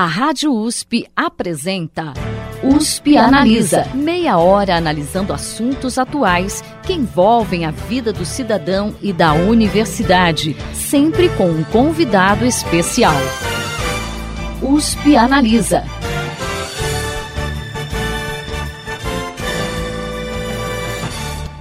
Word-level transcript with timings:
A 0.00 0.06
Rádio 0.06 0.50
USP 0.54 1.06
apresenta 1.14 2.14
USP 2.64 3.18
Analisa. 3.18 3.84
Meia 3.92 4.38
hora 4.38 4.74
analisando 4.74 5.30
assuntos 5.30 5.98
atuais 5.98 6.64
que 6.82 6.94
envolvem 6.94 7.66
a 7.66 7.70
vida 7.70 8.10
do 8.10 8.24
cidadão 8.24 8.96
e 9.02 9.12
da 9.12 9.34
universidade, 9.34 10.56
sempre 10.72 11.28
com 11.36 11.50
um 11.50 11.62
convidado 11.64 12.46
especial. 12.46 13.12
USP 14.62 15.18
Analisa. 15.18 15.84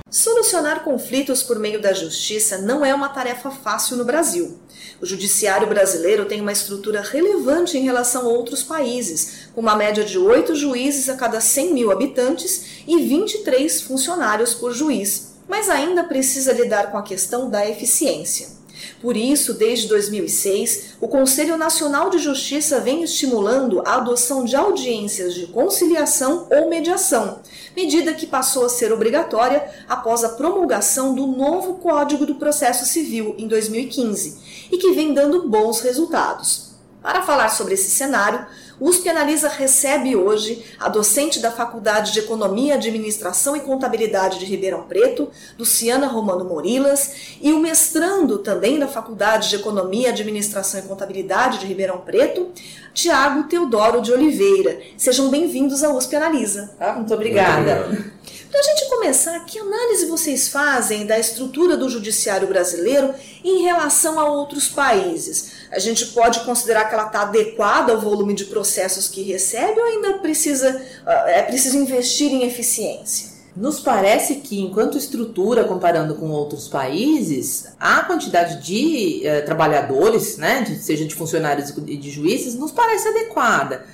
Solucionar 0.09 0.85
conflitos 0.85 1.43
por 1.43 1.59
meio 1.59 1.81
da 1.81 1.91
justiça 1.91 2.59
não 2.59 2.85
é 2.85 2.95
uma 2.95 3.09
tarefa 3.09 3.51
fácil 3.51 3.97
no 3.97 4.05
Brasil. 4.05 4.57
O 5.01 5.05
judiciário 5.05 5.67
brasileiro 5.67 6.25
tem 6.25 6.41
uma 6.41 6.51
estrutura 6.51 7.01
relevante 7.01 7.77
em 7.77 7.83
relação 7.83 8.23
a 8.23 8.29
outros 8.29 8.63
países, 8.63 9.47
com 9.55 9.61
uma 9.61 9.75
média 9.75 10.03
de 10.03 10.17
8 10.17 10.53
juízes 10.55 11.07
a 11.07 11.15
cada 11.15 11.39
100 11.39 11.73
mil 11.73 11.91
habitantes 11.91 12.83
e 12.85 12.97
23 12.97 13.81
funcionários 13.81 14.53
por 14.53 14.73
juiz, 14.73 15.35
mas 15.47 15.69
ainda 15.69 16.03
precisa 16.03 16.51
lidar 16.51 16.91
com 16.91 16.97
a 16.97 17.03
questão 17.03 17.49
da 17.49 17.67
eficiência. 17.67 18.58
Por 19.01 19.15
isso, 19.15 19.53
desde 19.53 19.87
2006, 19.87 20.95
o 21.01 21.07
Conselho 21.07 21.57
Nacional 21.57 22.09
de 22.09 22.19
Justiça 22.19 22.79
vem 22.79 23.03
estimulando 23.03 23.81
a 23.85 23.95
adoção 23.95 24.43
de 24.43 24.55
audiências 24.55 25.33
de 25.33 25.47
conciliação 25.47 26.47
ou 26.49 26.69
mediação, 26.69 27.39
medida 27.75 28.13
que 28.13 28.27
passou 28.27 28.65
a 28.65 28.69
ser 28.69 28.91
obrigatória 28.91 29.69
após 29.87 30.23
a 30.23 30.29
promulgação 30.29 31.13
do 31.13 31.27
novo 31.27 31.75
Código 31.75 32.25
do 32.25 32.35
Processo 32.35 32.85
Civil 32.85 33.35
em 33.37 33.47
2015 33.47 34.69
e 34.71 34.77
que 34.77 34.91
vem 34.91 35.13
dando 35.13 35.47
bons 35.47 35.81
resultados. 35.81 36.68
Para 37.01 37.21
falar 37.21 37.47
sobre 37.49 37.75
esse 37.75 37.89
cenário, 37.89 38.45
o 38.77 38.89
USP 38.89 39.07
Analisa 39.07 39.47
recebe 39.47 40.17
hoje 40.17 40.65
a 40.77 40.89
docente 40.89 41.39
da 41.39 41.49
Faculdade 41.49 42.11
de 42.11 42.19
Economia, 42.19 42.75
Administração 42.75 43.55
e 43.55 43.61
Contabilidade 43.61 44.37
de 44.37 44.45
Ribeirão 44.45 44.83
Preto, 44.83 45.29
Luciana 45.57 46.07
Romano 46.07 46.43
Morilas, 46.43 47.37
e 47.41 47.53
o 47.53 47.59
mestrando 47.59 48.39
também 48.39 48.77
da 48.77 48.87
Faculdade 48.87 49.49
de 49.49 49.55
Economia, 49.55 50.09
Administração 50.09 50.81
e 50.81 50.83
Contabilidade 50.83 51.59
de 51.59 51.67
Ribeirão 51.67 51.99
Preto, 51.99 52.51
Tiago 52.93 53.43
Teodoro 53.43 54.01
de 54.01 54.11
Oliveira. 54.11 54.79
Sejam 54.97 55.29
bem-vindos 55.29 55.83
ao 55.83 55.95
USP 55.95 56.17
Analisa. 56.17 56.71
Ah, 56.79 56.93
muito 56.93 57.13
obrigada. 57.13 58.11
Para 58.51 58.59
a 58.59 58.63
gente 58.63 58.89
começar, 58.89 59.39
que 59.45 59.59
análise 59.59 60.07
vocês 60.07 60.49
fazem 60.49 61.05
da 61.05 61.19
estrutura 61.19 61.77
do 61.77 61.87
judiciário 61.87 62.47
brasileiro 62.47 63.13
em 63.43 63.61
relação 63.61 64.19
a 64.19 64.27
outros 64.27 64.67
países? 64.67 65.51
A 65.71 65.77
gente 65.77 66.07
pode 66.07 66.39
considerar 66.39 66.85
que 66.85 66.95
ela 66.95 67.05
está 67.05 67.21
adequada 67.21 67.93
ao 67.93 68.01
volume 68.01 68.33
de 68.33 68.45
processos 68.45 69.07
que 69.07 69.21
recebe 69.21 69.79
ou 69.79 69.85
ainda 69.85 70.13
precisa, 70.17 70.81
ah, 71.05 71.25
é 71.27 71.43
preciso 71.43 71.77
investir 71.77 72.31
em 72.31 72.43
eficiência? 72.43 73.29
Nos 73.55 73.79
parece 73.79 74.35
que, 74.35 74.59
enquanto 74.59 74.97
estrutura, 74.97 75.65
comparando 75.65 76.15
com 76.15 76.31
outros 76.31 76.67
países, 76.67 77.67
a 77.79 78.03
quantidade 78.03 78.63
de 78.65 79.27
eh, 79.27 79.41
trabalhadores, 79.41 80.37
né, 80.37 80.61
de, 80.61 80.75
seja 80.81 81.05
de 81.05 81.13
funcionários 81.13 81.73
e 81.85 81.97
de 81.97 82.09
juízes, 82.09 82.55
nos 82.55 82.71
parece 82.71 83.09
adequada. 83.09 83.85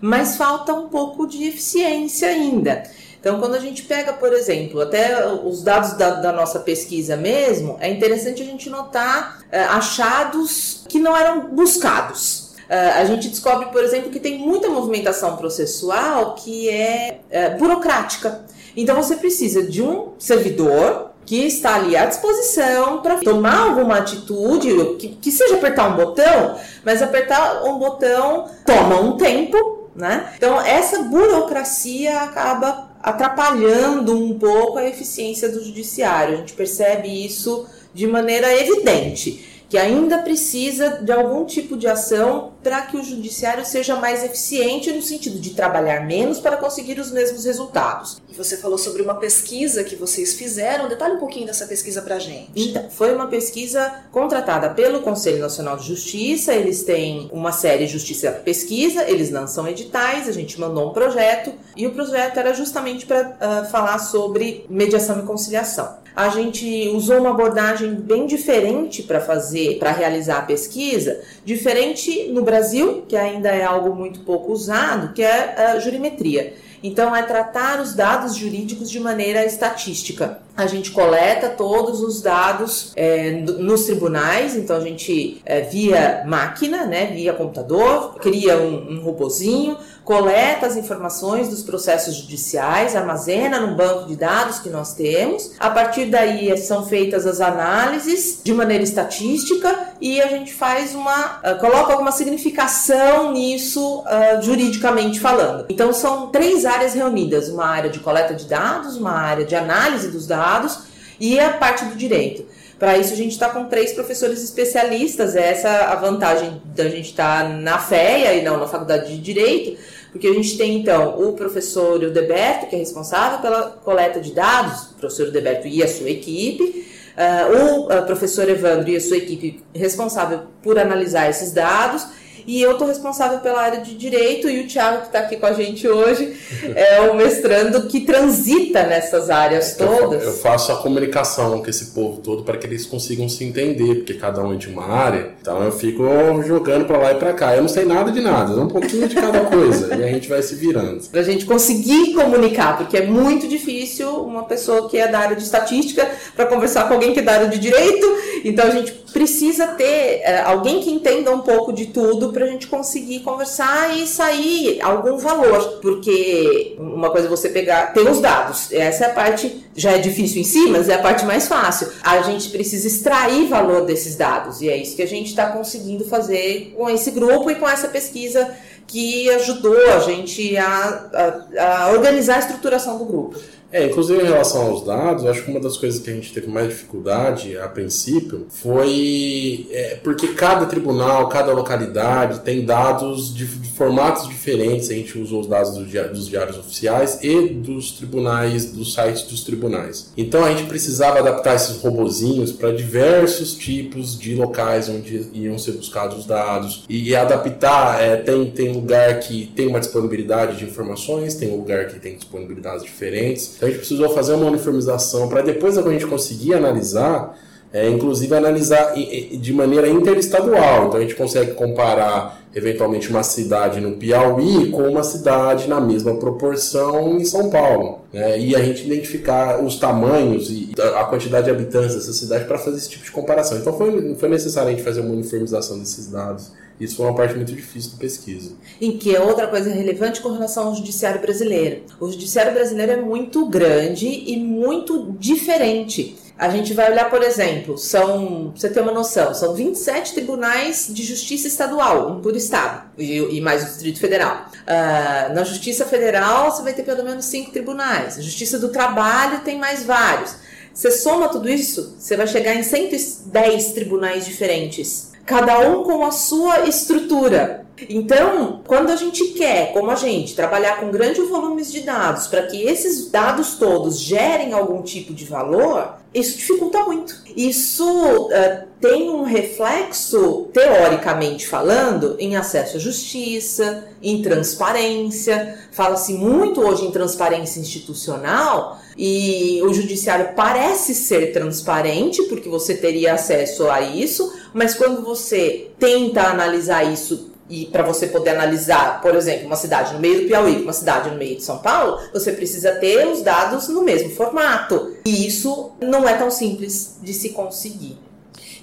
Mas 0.00 0.36
falta 0.36 0.72
um 0.72 0.88
pouco 0.88 1.26
de 1.26 1.44
eficiência 1.44 2.28
ainda. 2.28 2.84
Então, 3.20 3.40
quando 3.40 3.54
a 3.54 3.58
gente 3.58 3.82
pega, 3.82 4.12
por 4.12 4.32
exemplo, 4.32 4.80
até 4.80 5.26
os 5.26 5.62
dados 5.62 5.94
da, 5.94 6.10
da 6.10 6.32
nossa 6.32 6.60
pesquisa 6.60 7.16
mesmo, 7.16 7.76
é 7.80 7.90
interessante 7.90 8.42
a 8.42 8.44
gente 8.44 8.70
notar 8.70 9.42
é, 9.50 9.64
achados 9.64 10.84
que 10.88 10.98
não 10.98 11.16
eram 11.16 11.48
buscados. 11.48 12.48
É, 12.68 12.90
a 12.90 13.04
gente 13.04 13.28
descobre, 13.28 13.66
por 13.66 13.82
exemplo, 13.82 14.10
que 14.10 14.20
tem 14.20 14.38
muita 14.38 14.68
movimentação 14.68 15.36
processual 15.36 16.34
que 16.34 16.68
é, 16.68 17.20
é 17.30 17.50
burocrática. 17.50 18.44
Então, 18.76 18.94
você 18.96 19.16
precisa 19.16 19.62
de 19.62 19.82
um 19.82 20.12
servidor 20.18 21.08
que 21.24 21.46
está 21.46 21.74
ali 21.74 21.96
à 21.96 22.06
disposição 22.06 23.02
para 23.02 23.18
tomar 23.18 23.68
alguma 23.68 23.98
atitude, 23.98 24.96
que, 24.98 25.08
que 25.08 25.30
seja 25.30 25.56
apertar 25.56 25.88
um 25.88 25.96
botão, 25.96 26.56
mas 26.84 27.02
apertar 27.02 27.64
um 27.64 27.78
botão 27.78 28.48
toma 28.64 28.98
um 29.00 29.16
tempo, 29.16 29.90
né? 29.94 30.32
Então, 30.36 30.58
essa 30.60 31.02
burocracia 31.02 32.20
acaba 32.22 32.87
atrapalhando 33.02 34.16
um 34.16 34.38
pouco 34.38 34.78
a 34.78 34.84
eficiência 34.84 35.48
do 35.48 35.64
judiciário. 35.64 36.34
A 36.34 36.36
gente 36.38 36.52
percebe 36.52 37.08
isso 37.08 37.66
de 37.94 38.06
maneira 38.06 38.54
evidente 38.54 39.57
que 39.68 39.76
ainda 39.76 40.18
precisa 40.18 40.98
de 41.02 41.12
algum 41.12 41.44
tipo 41.44 41.76
de 41.76 41.86
ação 41.86 42.52
para 42.62 42.82
que 42.82 42.96
o 42.96 43.04
judiciário 43.04 43.64
seja 43.64 43.96
mais 43.96 44.24
eficiente 44.24 44.90
no 44.92 45.02
sentido 45.02 45.38
de 45.38 45.50
trabalhar 45.50 46.06
menos 46.06 46.40
para 46.40 46.56
conseguir 46.56 46.98
os 46.98 47.10
mesmos 47.10 47.44
resultados. 47.44 48.20
E 48.28 48.34
você 48.34 48.56
falou 48.56 48.78
sobre 48.78 49.02
uma 49.02 49.14
pesquisa 49.14 49.84
que 49.84 49.94
vocês 49.94 50.34
fizeram. 50.34 50.88
Detalhe 50.88 51.14
um 51.14 51.18
pouquinho 51.18 51.46
dessa 51.46 51.66
pesquisa 51.66 52.00
para 52.00 52.16
a 52.16 52.18
gente. 52.18 52.50
Então, 52.56 52.88
foi 52.90 53.14
uma 53.14 53.26
pesquisa 53.26 54.04
contratada 54.10 54.70
pelo 54.70 55.00
Conselho 55.02 55.38
Nacional 55.38 55.76
de 55.76 55.86
Justiça. 55.86 56.54
Eles 56.54 56.82
têm 56.82 57.28
uma 57.32 57.52
série 57.52 57.86
Justiça 57.86 58.32
Pesquisa, 58.32 59.08
eles 59.08 59.30
lançam 59.30 59.68
editais. 59.68 60.28
A 60.28 60.32
gente 60.32 60.58
mandou 60.58 60.90
um 60.90 60.92
projeto 60.92 61.52
e 61.76 61.86
o 61.86 61.92
projeto 61.92 62.38
era 62.38 62.54
justamente 62.54 63.04
para 63.04 63.28
uh, 63.28 63.34
ah, 63.40 63.64
falar 63.64 63.98
sobre 63.98 64.64
mediação 64.68 65.18
e 65.18 65.22
conciliação 65.22 65.97
a 66.14 66.28
gente 66.28 66.88
usou 66.88 67.18
uma 67.18 67.30
abordagem 67.30 67.94
bem 67.94 68.26
diferente 68.26 69.02
para 69.02 69.20
fazer, 69.20 69.78
para 69.78 69.92
realizar 69.92 70.38
a 70.38 70.42
pesquisa, 70.42 71.20
diferente 71.44 72.28
no 72.32 72.42
Brasil, 72.42 73.04
que 73.08 73.16
ainda 73.16 73.48
é 73.48 73.64
algo 73.64 73.94
muito 73.94 74.20
pouco 74.20 74.52
usado, 74.52 75.12
que 75.12 75.22
é 75.22 75.54
a 75.56 75.78
jurimetria. 75.78 76.54
Então, 76.82 77.14
é 77.14 77.22
tratar 77.22 77.80
os 77.80 77.94
dados 77.94 78.36
jurídicos 78.36 78.88
de 78.88 79.00
maneira 79.00 79.44
estatística. 79.44 80.38
A 80.56 80.66
gente 80.66 80.90
coleta 80.90 81.48
todos 81.48 82.00
os 82.00 82.22
dados 82.22 82.92
é, 82.94 83.32
nos 83.32 83.84
tribunais, 83.84 84.56
então 84.56 84.76
a 84.76 84.80
gente, 84.80 85.40
é, 85.44 85.60
via 85.62 86.24
máquina, 86.26 86.84
né, 86.84 87.06
via 87.06 87.32
computador, 87.32 88.14
cria 88.20 88.58
um, 88.58 88.92
um 88.92 89.00
robozinho, 89.00 89.76
coleta 90.08 90.66
as 90.66 90.74
informações 90.74 91.50
dos 91.50 91.62
processos 91.62 92.14
judiciais, 92.14 92.96
armazena 92.96 93.60
no 93.60 93.76
banco 93.76 94.08
de 94.08 94.16
dados 94.16 94.58
que 94.58 94.70
nós 94.70 94.94
temos. 94.94 95.52
A 95.58 95.68
partir 95.68 96.06
daí 96.06 96.56
são 96.56 96.86
feitas 96.86 97.26
as 97.26 97.42
análises 97.42 98.40
de 98.42 98.54
maneira 98.54 98.82
estatística 98.82 99.90
e 100.00 100.18
a 100.18 100.28
gente 100.28 100.54
faz 100.54 100.94
uma 100.94 101.40
uh, 101.40 101.58
coloca 101.60 101.92
alguma 101.92 102.10
significação 102.10 103.32
nisso 103.32 103.98
uh, 104.00 104.40
juridicamente 104.40 105.20
falando. 105.20 105.66
Então 105.68 105.92
são 105.92 106.28
três 106.28 106.64
áreas 106.64 106.94
reunidas: 106.94 107.50
uma 107.50 107.66
área 107.66 107.90
de 107.90 107.98
coleta 107.98 108.32
de 108.32 108.46
dados, 108.46 108.96
uma 108.96 109.12
área 109.12 109.44
de 109.44 109.54
análise 109.54 110.10
dos 110.10 110.26
dados 110.26 110.84
e 111.20 111.38
a 111.38 111.50
parte 111.50 111.84
do 111.84 111.94
direito. 111.94 112.46
Para 112.78 112.96
isso, 112.96 113.12
a 113.12 113.16
gente 113.16 113.32
está 113.32 113.48
com 113.48 113.64
três 113.64 113.92
professores 113.92 114.42
especialistas. 114.42 115.34
Essa 115.34 115.68
é 115.68 115.84
a 115.84 115.96
vantagem 115.96 116.62
da 116.76 116.88
gente 116.88 117.10
estar 117.10 117.42
tá 117.42 117.48
na 117.48 117.78
FEA 117.78 118.34
e 118.34 118.42
não 118.44 118.56
na 118.56 118.68
Faculdade 118.68 119.08
de 119.08 119.20
Direito, 119.20 119.76
porque 120.10 120.26
a 120.26 120.32
gente 120.32 120.56
tem, 120.56 120.80
então, 120.80 121.20
o 121.20 121.32
professor 121.34 121.98
Deberto, 122.10 122.66
que 122.66 122.76
é 122.76 122.78
responsável 122.78 123.40
pela 123.40 123.70
coleta 123.84 124.20
de 124.20 124.32
dados, 124.32 124.90
o 124.90 124.94
professor 124.94 125.30
Deberto 125.30 125.66
e 125.66 125.82
a 125.82 125.88
sua 125.88 126.10
equipe, 126.10 126.86
uh, 127.16 127.56
o 127.56 127.84
uh, 127.86 128.06
professor 128.06 128.48
Evandro 128.48 128.88
e 128.90 128.96
a 128.96 129.00
sua 129.00 129.18
equipe 129.18 129.62
responsável 129.74 130.42
por 130.62 130.78
analisar 130.78 131.28
esses 131.28 131.52
dados, 131.52 132.06
e 132.48 132.62
eu 132.62 132.72
estou 132.72 132.88
responsável 132.88 133.40
pela 133.40 133.60
área 133.60 133.82
de 133.82 133.94
direito 133.94 134.48
e 134.48 134.62
o 134.62 134.66
Thiago, 134.66 135.02
que 135.02 135.06
está 135.08 135.18
aqui 135.18 135.36
com 135.36 135.44
a 135.44 135.52
gente 135.52 135.86
hoje, 135.86 136.34
é 136.74 137.02
o 137.02 137.14
mestrando 137.14 137.86
que 137.88 138.00
transita 138.00 138.84
nessas 138.84 139.28
áreas 139.28 139.76
todas. 139.76 140.24
Eu, 140.24 140.32
faço 140.32 140.72
a 140.72 140.76
comunicação 140.76 141.60
com 141.60 141.68
esse 141.68 141.90
povo 141.90 142.22
todo 142.22 142.44
para 142.44 142.56
que 142.56 142.66
eles 142.66 142.86
consigam 142.86 143.28
se 143.28 143.44
entender, 143.44 143.96
porque 143.96 144.14
cada 144.14 144.42
um 144.42 144.54
é 144.54 144.56
de 144.56 144.66
uma 144.66 144.86
área. 144.86 145.32
Então 145.38 145.62
eu 145.62 145.70
fico 145.70 146.02
jogando 146.42 146.86
para 146.86 146.96
lá 146.96 147.12
e 147.12 147.16
para 147.16 147.34
cá. 147.34 147.54
Eu 147.54 147.60
não 147.60 147.68
sei 147.68 147.84
nada 147.84 148.10
de 148.10 148.20
nada, 148.20 148.58
um 148.58 148.68
pouquinho 148.68 149.06
de 149.06 149.14
cada 149.14 149.40
coisa 149.44 149.94
e 149.94 150.02
a 150.02 150.08
gente 150.08 150.26
vai 150.26 150.40
se 150.40 150.54
virando. 150.54 151.06
Para 151.10 151.20
a 151.20 151.24
gente 151.24 151.44
conseguir 151.44 152.14
comunicar, 152.14 152.78
porque 152.78 152.96
é 152.96 153.04
muito 153.04 153.46
difícil 153.46 154.08
uma 154.22 154.44
pessoa 154.44 154.88
que 154.88 154.96
é 154.96 155.06
da 155.06 155.18
área 155.18 155.36
de 155.36 155.42
estatística 155.42 156.10
para 156.34 156.46
conversar 156.46 156.88
com 156.88 156.94
alguém 156.94 157.12
que 157.12 157.20
é 157.20 157.22
da 157.22 157.32
área 157.32 157.48
de 157.48 157.58
direito. 157.58 158.06
Então 158.42 158.66
a 158.66 158.70
gente 158.70 159.07
precisa 159.12 159.68
ter 159.68 160.20
é, 160.22 160.42
alguém 160.42 160.80
que 160.80 160.90
entenda 160.90 161.30
um 161.30 161.40
pouco 161.40 161.72
de 161.72 161.86
tudo 161.86 162.32
para 162.32 162.44
a 162.44 162.48
gente 162.48 162.66
conseguir 162.66 163.20
conversar 163.20 163.96
e 163.96 164.06
sair 164.06 164.80
algum 164.82 165.16
valor. 165.16 165.78
Porque 165.80 166.76
uma 166.78 167.10
coisa 167.10 167.26
é 167.26 167.30
você 167.30 167.48
pegar, 167.48 167.92
ter 167.92 168.08
os 168.08 168.20
dados, 168.20 168.72
essa 168.72 169.04
é 169.04 169.10
a 169.10 169.14
parte, 169.14 169.64
já 169.74 169.92
é 169.92 169.98
difícil 169.98 170.40
em 170.40 170.44
si, 170.44 170.68
mas 170.68 170.88
é 170.88 170.94
a 170.94 170.98
parte 170.98 171.24
mais 171.24 171.48
fácil. 171.48 171.88
A 172.02 172.22
gente 172.22 172.50
precisa 172.50 172.86
extrair 172.86 173.46
valor 173.46 173.84
desses 173.84 174.16
dados 174.16 174.60
e 174.60 174.68
é 174.68 174.76
isso 174.76 174.96
que 174.96 175.02
a 175.02 175.08
gente 175.08 175.28
está 175.28 175.46
conseguindo 175.46 176.04
fazer 176.04 176.74
com 176.76 176.88
esse 176.88 177.10
grupo 177.10 177.50
e 177.50 177.54
com 177.54 177.68
essa 177.68 177.88
pesquisa 177.88 178.54
que 178.86 179.28
ajudou 179.30 179.90
a 179.92 179.98
gente 180.00 180.56
a, 180.56 181.10
a, 181.12 181.84
a 181.84 181.92
organizar 181.92 182.36
a 182.36 182.38
estruturação 182.38 182.98
do 182.98 183.04
grupo. 183.04 183.38
É, 183.70 183.86
inclusive 183.86 184.22
em 184.22 184.26
relação 184.26 184.62
aos 184.62 184.84
dados, 184.84 185.26
acho 185.26 185.44
que 185.44 185.50
uma 185.50 185.60
das 185.60 185.76
coisas 185.76 186.00
que 186.00 186.10
a 186.10 186.14
gente 186.14 186.32
teve 186.32 186.48
mais 186.48 186.68
dificuldade 186.68 187.56
a 187.58 187.68
princípio 187.68 188.46
foi 188.48 189.66
é, 189.70 189.96
porque 190.02 190.28
cada 190.28 190.64
tribunal, 190.66 191.28
cada 191.28 191.52
localidade 191.52 192.40
tem 192.40 192.64
dados 192.64 193.34
de, 193.34 193.44
de, 193.44 193.68
formatos 193.70 194.26
diferentes. 194.26 194.90
A 194.90 194.94
gente 194.94 195.18
usou 195.18 195.40
os 195.40 195.46
dados 195.46 195.74
do 195.74 195.84
dia, 195.84 196.04
dos 196.08 196.28
diários 196.28 196.56
oficiais 196.56 197.18
e 197.22 197.48
dos 197.48 197.92
tribunais, 197.92 198.72
dos 198.72 198.94
sites 198.94 199.22
dos 199.24 199.44
tribunais. 199.44 200.12
Então 200.16 200.44
a 200.44 200.50
gente 200.50 200.64
precisava 200.64 201.18
adaptar 201.18 201.54
esses 201.54 201.76
robozinhos 201.76 202.50
para 202.50 202.72
diversos 202.72 203.54
tipos 203.54 204.18
de 204.18 204.34
locais 204.34 204.88
onde 204.88 205.28
iam 205.34 205.58
ser 205.58 205.72
buscados 205.72 206.18
os 206.18 206.26
dados 206.26 206.84
e, 206.88 207.10
e 207.10 207.16
adaptar. 207.16 208.02
É, 208.02 208.16
tem, 208.16 208.50
tem 208.50 208.72
lugar 208.72 209.20
que 209.20 209.52
tem 209.54 209.66
uma 209.66 209.80
disponibilidade 209.80 210.56
de 210.56 210.64
informações, 210.64 211.34
tem 211.34 211.54
lugar 211.54 211.88
que 211.88 212.00
tem 212.00 212.16
disponibilidades 212.16 212.82
diferentes. 212.82 213.57
Então 213.58 213.68
a 213.68 213.72
gente 213.72 213.80
precisou 213.80 214.08
fazer 214.10 214.34
uma 214.34 214.46
uniformização 214.46 215.28
para 215.28 215.42
depois 215.42 215.76
a 215.76 215.82
gente 215.82 216.06
conseguir 216.06 216.54
analisar, 216.54 217.36
é, 217.72 217.88
inclusive 217.88 218.32
analisar 218.34 218.94
de 218.94 219.52
maneira 219.52 219.88
interestadual. 219.88 220.86
Então 220.86 220.98
a 220.98 221.00
gente 221.00 221.16
consegue 221.16 221.54
comparar 221.54 222.40
eventualmente 222.54 223.10
uma 223.10 223.24
cidade 223.24 223.80
no 223.80 223.96
Piauí 223.96 224.70
com 224.70 224.82
uma 224.82 225.02
cidade 225.02 225.68
na 225.68 225.80
mesma 225.80 226.14
proporção 226.14 227.18
em 227.18 227.24
São 227.24 227.50
Paulo. 227.50 228.02
Né? 228.12 228.38
E 228.38 228.54
a 228.54 228.62
gente 228.62 228.86
identificar 228.86 229.62
os 229.62 229.76
tamanhos 229.76 230.48
e 230.50 230.70
a 230.96 231.04
quantidade 231.04 231.46
de 231.46 231.50
habitantes 231.50 231.96
dessa 231.96 232.12
cidade 232.12 232.44
para 232.44 232.58
fazer 232.58 232.76
esse 232.76 232.90
tipo 232.90 233.04
de 233.04 233.10
comparação. 233.10 233.58
Então 233.58 233.76
foi, 233.76 234.14
foi 234.14 234.28
necessário 234.28 234.68
a 234.68 234.72
gente 234.72 234.84
fazer 234.84 235.00
uma 235.00 235.12
uniformização 235.12 235.80
desses 235.80 236.06
dados 236.06 236.52
isso 236.80 236.96
foi 236.96 237.06
uma 237.06 237.14
parte 237.14 237.34
muito 237.34 237.52
difícil 237.52 237.92
da 237.92 237.98
pesquisa. 237.98 238.52
Em 238.80 238.96
que 238.96 239.14
é 239.14 239.20
outra 239.20 239.46
coisa 239.46 239.70
relevante 239.70 240.20
com 240.20 240.30
relação 240.30 240.68
ao 240.68 240.74
judiciário 240.74 241.20
brasileiro. 241.20 241.82
O 241.98 242.10
judiciário 242.10 242.52
brasileiro 242.52 242.92
é 242.92 242.96
muito 242.96 243.46
grande 243.46 244.06
e 244.06 244.36
muito 244.36 245.12
diferente. 245.18 246.16
A 246.38 246.48
gente 246.50 246.72
vai 246.72 246.92
olhar, 246.92 247.10
por 247.10 247.20
exemplo, 247.20 247.76
são, 247.76 248.52
você 248.54 248.68
ter 248.68 248.80
uma 248.80 248.92
noção, 248.92 249.34
são 249.34 249.54
27 249.54 250.14
tribunais 250.14 250.86
de 250.88 251.02
justiça 251.02 251.48
estadual, 251.48 252.12
um 252.12 252.20
por 252.20 252.36
estado, 252.36 252.88
e, 252.96 253.16
e 253.16 253.40
mais 253.40 253.64
o 253.64 253.66
Distrito 253.66 253.98
Federal. 253.98 254.46
Uh, 254.62 255.34
na 255.34 255.42
Justiça 255.42 255.84
Federal, 255.84 256.52
você 256.52 256.62
vai 256.62 256.72
ter 256.74 256.84
pelo 256.84 257.02
menos 257.02 257.24
cinco 257.24 257.50
tribunais. 257.50 258.18
A 258.18 258.20
Justiça 258.20 258.56
do 258.56 258.68
Trabalho 258.68 259.40
tem 259.40 259.58
mais 259.58 259.82
vários. 259.82 260.36
Você 260.72 260.92
soma 260.92 261.28
tudo 261.28 261.48
isso, 261.48 261.96
você 261.98 262.16
vai 262.16 262.28
chegar 262.28 262.54
em 262.54 262.62
110 262.62 263.72
tribunais 263.72 264.24
diferentes 264.24 265.10
cada 265.28 265.58
um 265.68 265.84
com 265.84 266.02
a 266.06 266.10
sua 266.10 266.66
estrutura. 266.66 267.66
Então, 267.88 268.62
quando 268.66 268.90
a 268.90 268.96
gente 268.96 269.22
quer, 269.34 269.72
como 269.72 269.90
a 269.90 269.94
gente, 269.94 270.34
trabalhar 270.34 270.80
com 270.80 270.90
grandes 270.90 271.28
volumes 271.28 271.70
de 271.70 271.80
dados 271.80 272.26
para 272.26 272.42
que 272.42 272.62
esses 272.62 273.10
dados 273.10 273.54
todos 273.54 274.00
gerem 274.00 274.52
algum 274.52 274.82
tipo 274.82 275.12
de 275.12 275.26
valor, 275.26 275.96
isso 276.12 276.38
dificulta 276.38 276.80
muito. 276.80 277.14
Isso 277.36 277.84
uh, 277.84 278.66
tem 278.80 279.10
um 279.10 279.22
reflexo, 279.22 280.48
teoricamente 280.52 281.46
falando, 281.46 282.16
em 282.18 282.34
acesso 282.34 282.78
à 282.78 282.80
justiça, 282.80 283.84
em 284.02 284.22
transparência. 284.22 285.58
Fala-se 285.70 286.14
muito 286.14 286.60
hoje 286.60 286.86
em 286.86 286.90
transparência 286.90 287.60
institucional 287.60 288.80
e 288.96 289.60
o 289.62 289.72
judiciário 289.72 290.30
parece 290.34 290.94
ser 290.94 291.32
transparente 291.32 292.22
porque 292.24 292.48
você 292.48 292.74
teria 292.74 293.14
acesso 293.14 293.70
a 293.70 293.80
isso, 293.80 294.32
mas 294.52 294.74
quando 294.74 295.02
você 295.02 295.70
tenta 295.78 296.22
analisar 296.22 296.84
isso 296.84 297.32
e 297.48 297.66
para 297.66 297.82
você 297.82 298.06
poder 298.06 298.30
analisar, 298.30 299.00
por 299.00 299.14
exemplo, 299.14 299.46
uma 299.46 299.56
cidade 299.56 299.94
no 299.94 300.00
meio 300.00 300.22
do 300.22 300.26
Piauí, 300.26 300.62
uma 300.62 300.72
cidade 300.72 301.10
no 301.10 301.16
meio 301.16 301.36
de 301.36 301.42
São 301.42 301.58
Paulo, 301.58 301.98
você 302.12 302.32
precisa 302.32 302.72
ter 302.72 303.06
os 303.06 303.22
dados 303.22 303.68
no 303.68 303.82
mesmo 303.82 304.10
formato. 304.10 304.96
E 305.04 305.26
isso 305.26 305.72
não 305.80 306.06
é 306.06 306.14
tão 306.14 306.30
simples 306.30 306.98
de 307.02 307.14
se 307.14 307.30
conseguir. 307.30 307.98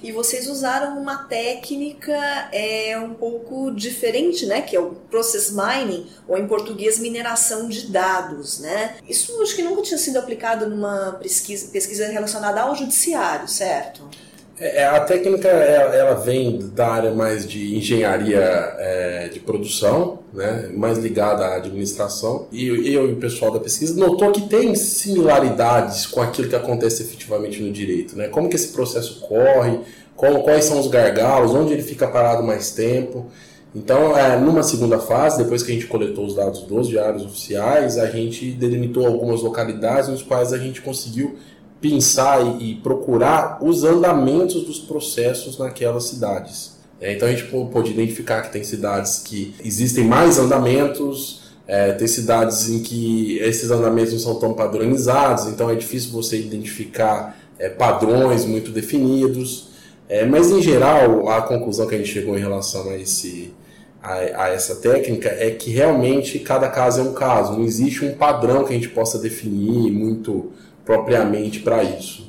E 0.02 0.12
vocês 0.12 0.46
usaram 0.48 1.00
uma 1.00 1.24
técnica 1.24 2.16
é, 2.52 2.96
um 2.98 3.14
pouco 3.14 3.72
diferente, 3.72 4.46
né? 4.46 4.60
Que 4.60 4.76
é 4.76 4.80
o 4.80 4.90
process 5.10 5.50
mining, 5.50 6.06
ou 6.28 6.36
em 6.36 6.46
português, 6.46 6.98
mineração 6.98 7.68
de 7.68 7.90
dados, 7.90 8.60
né? 8.60 8.96
Isso 9.08 9.40
acho 9.42 9.56
que 9.56 9.62
nunca 9.62 9.82
tinha 9.82 9.98
sido 9.98 10.18
aplicado 10.18 10.68
numa 10.68 11.18
pesquisa, 11.20 11.68
pesquisa 11.68 12.06
relacionada 12.06 12.60
ao 12.60 12.76
judiciário, 12.76 13.48
certo? 13.48 14.08
É, 14.58 14.82
é, 14.82 14.86
a 14.86 15.00
técnica 15.00 15.48
ela 15.48 16.14
vem 16.14 16.58
da 16.74 16.88
área 16.88 17.14
mais 17.14 17.46
de 17.46 17.76
engenharia 17.76 18.40
é, 18.78 19.28
de 19.28 19.38
produção, 19.38 20.20
né, 20.32 20.70
mais 20.74 20.98
ligada 20.98 21.44
à 21.44 21.56
administração. 21.56 22.46
E 22.50 22.66
eu 22.66 23.08
e 23.08 23.12
o 23.12 23.16
pessoal 23.16 23.50
da 23.50 23.60
pesquisa 23.60 23.98
notou 23.98 24.32
que 24.32 24.48
tem 24.48 24.74
similaridades 24.74 26.06
com 26.06 26.22
aquilo 26.22 26.48
que 26.48 26.56
acontece 26.56 27.02
efetivamente 27.02 27.62
no 27.62 27.70
direito. 27.70 28.16
Né? 28.16 28.28
Como 28.28 28.48
que 28.48 28.56
esse 28.56 28.68
processo 28.68 29.20
corre, 29.20 29.80
qual, 30.16 30.42
quais 30.42 30.64
são 30.64 30.80
os 30.80 30.88
gargalos, 30.88 31.52
onde 31.52 31.74
ele 31.74 31.82
fica 31.82 32.08
parado 32.08 32.42
mais 32.42 32.70
tempo. 32.70 33.26
Então, 33.74 34.16
é, 34.16 34.38
numa 34.38 34.62
segunda 34.62 34.98
fase, 34.98 35.36
depois 35.36 35.62
que 35.62 35.70
a 35.70 35.74
gente 35.74 35.86
coletou 35.86 36.24
os 36.24 36.34
dados 36.34 36.62
dos 36.62 36.88
diários 36.88 37.26
oficiais, 37.26 37.98
a 37.98 38.06
gente 38.06 38.52
delimitou 38.52 39.06
algumas 39.06 39.42
localidades 39.42 40.08
nos 40.08 40.22
quais 40.22 40.54
a 40.54 40.56
gente 40.56 40.80
conseguiu 40.80 41.36
pensar 41.80 42.60
e, 42.60 42.74
procurar 42.76 43.58
os 43.62 43.84
andamentos 43.84 44.64
dos 44.64 44.78
processos 44.78 45.58
naquelas 45.58 46.04
cidades. 46.04 46.76
É, 47.00 47.12
então 47.12 47.28
a 47.28 47.30
gente 47.32 47.44
pode 47.44 47.90
identificar 47.90 48.42
que 48.42 48.52
tem 48.52 48.64
cidades 48.64 49.18
que 49.18 49.54
existem 49.62 50.04
mais 50.04 50.38
andamentos, 50.38 51.42
é, 51.68 51.92
tem 51.92 52.06
cidades 52.06 52.68
em 52.70 52.82
que 52.82 53.38
esses 53.38 53.70
andamentos 53.70 54.12
não 54.12 54.20
são 54.20 54.34
tão 54.36 54.54
padronizados, 54.54 55.46
então 55.46 55.68
é 55.68 55.74
difícil 55.74 56.10
você 56.12 56.38
identificar 56.38 57.36
é, 57.58 57.68
padrões 57.68 58.44
muito 58.44 58.70
definidos. 58.70 59.68
É, 60.08 60.24
mas 60.24 60.50
em 60.50 60.62
geral, 60.62 61.28
a 61.28 61.42
conclusão 61.42 61.86
que 61.86 61.94
a 61.94 61.98
gente 61.98 62.10
chegou 62.12 62.36
em 62.38 62.40
relação 62.40 62.88
a, 62.88 62.96
esse, 62.96 63.52
a, 64.00 64.14
a 64.44 64.48
essa 64.48 64.76
técnica 64.76 65.28
é 65.28 65.50
que 65.50 65.70
realmente 65.70 66.38
cada 66.38 66.68
caso 66.68 67.00
é 67.00 67.02
um 67.02 67.12
caso, 67.12 67.54
não 67.54 67.64
existe 67.64 68.04
um 68.04 68.14
padrão 68.14 68.64
que 68.64 68.72
a 68.72 68.76
gente 68.76 68.88
possa 68.88 69.18
definir 69.18 69.90
muito 69.90 70.52
propriamente 70.86 71.60
para 71.60 71.82
isso. 71.82 72.24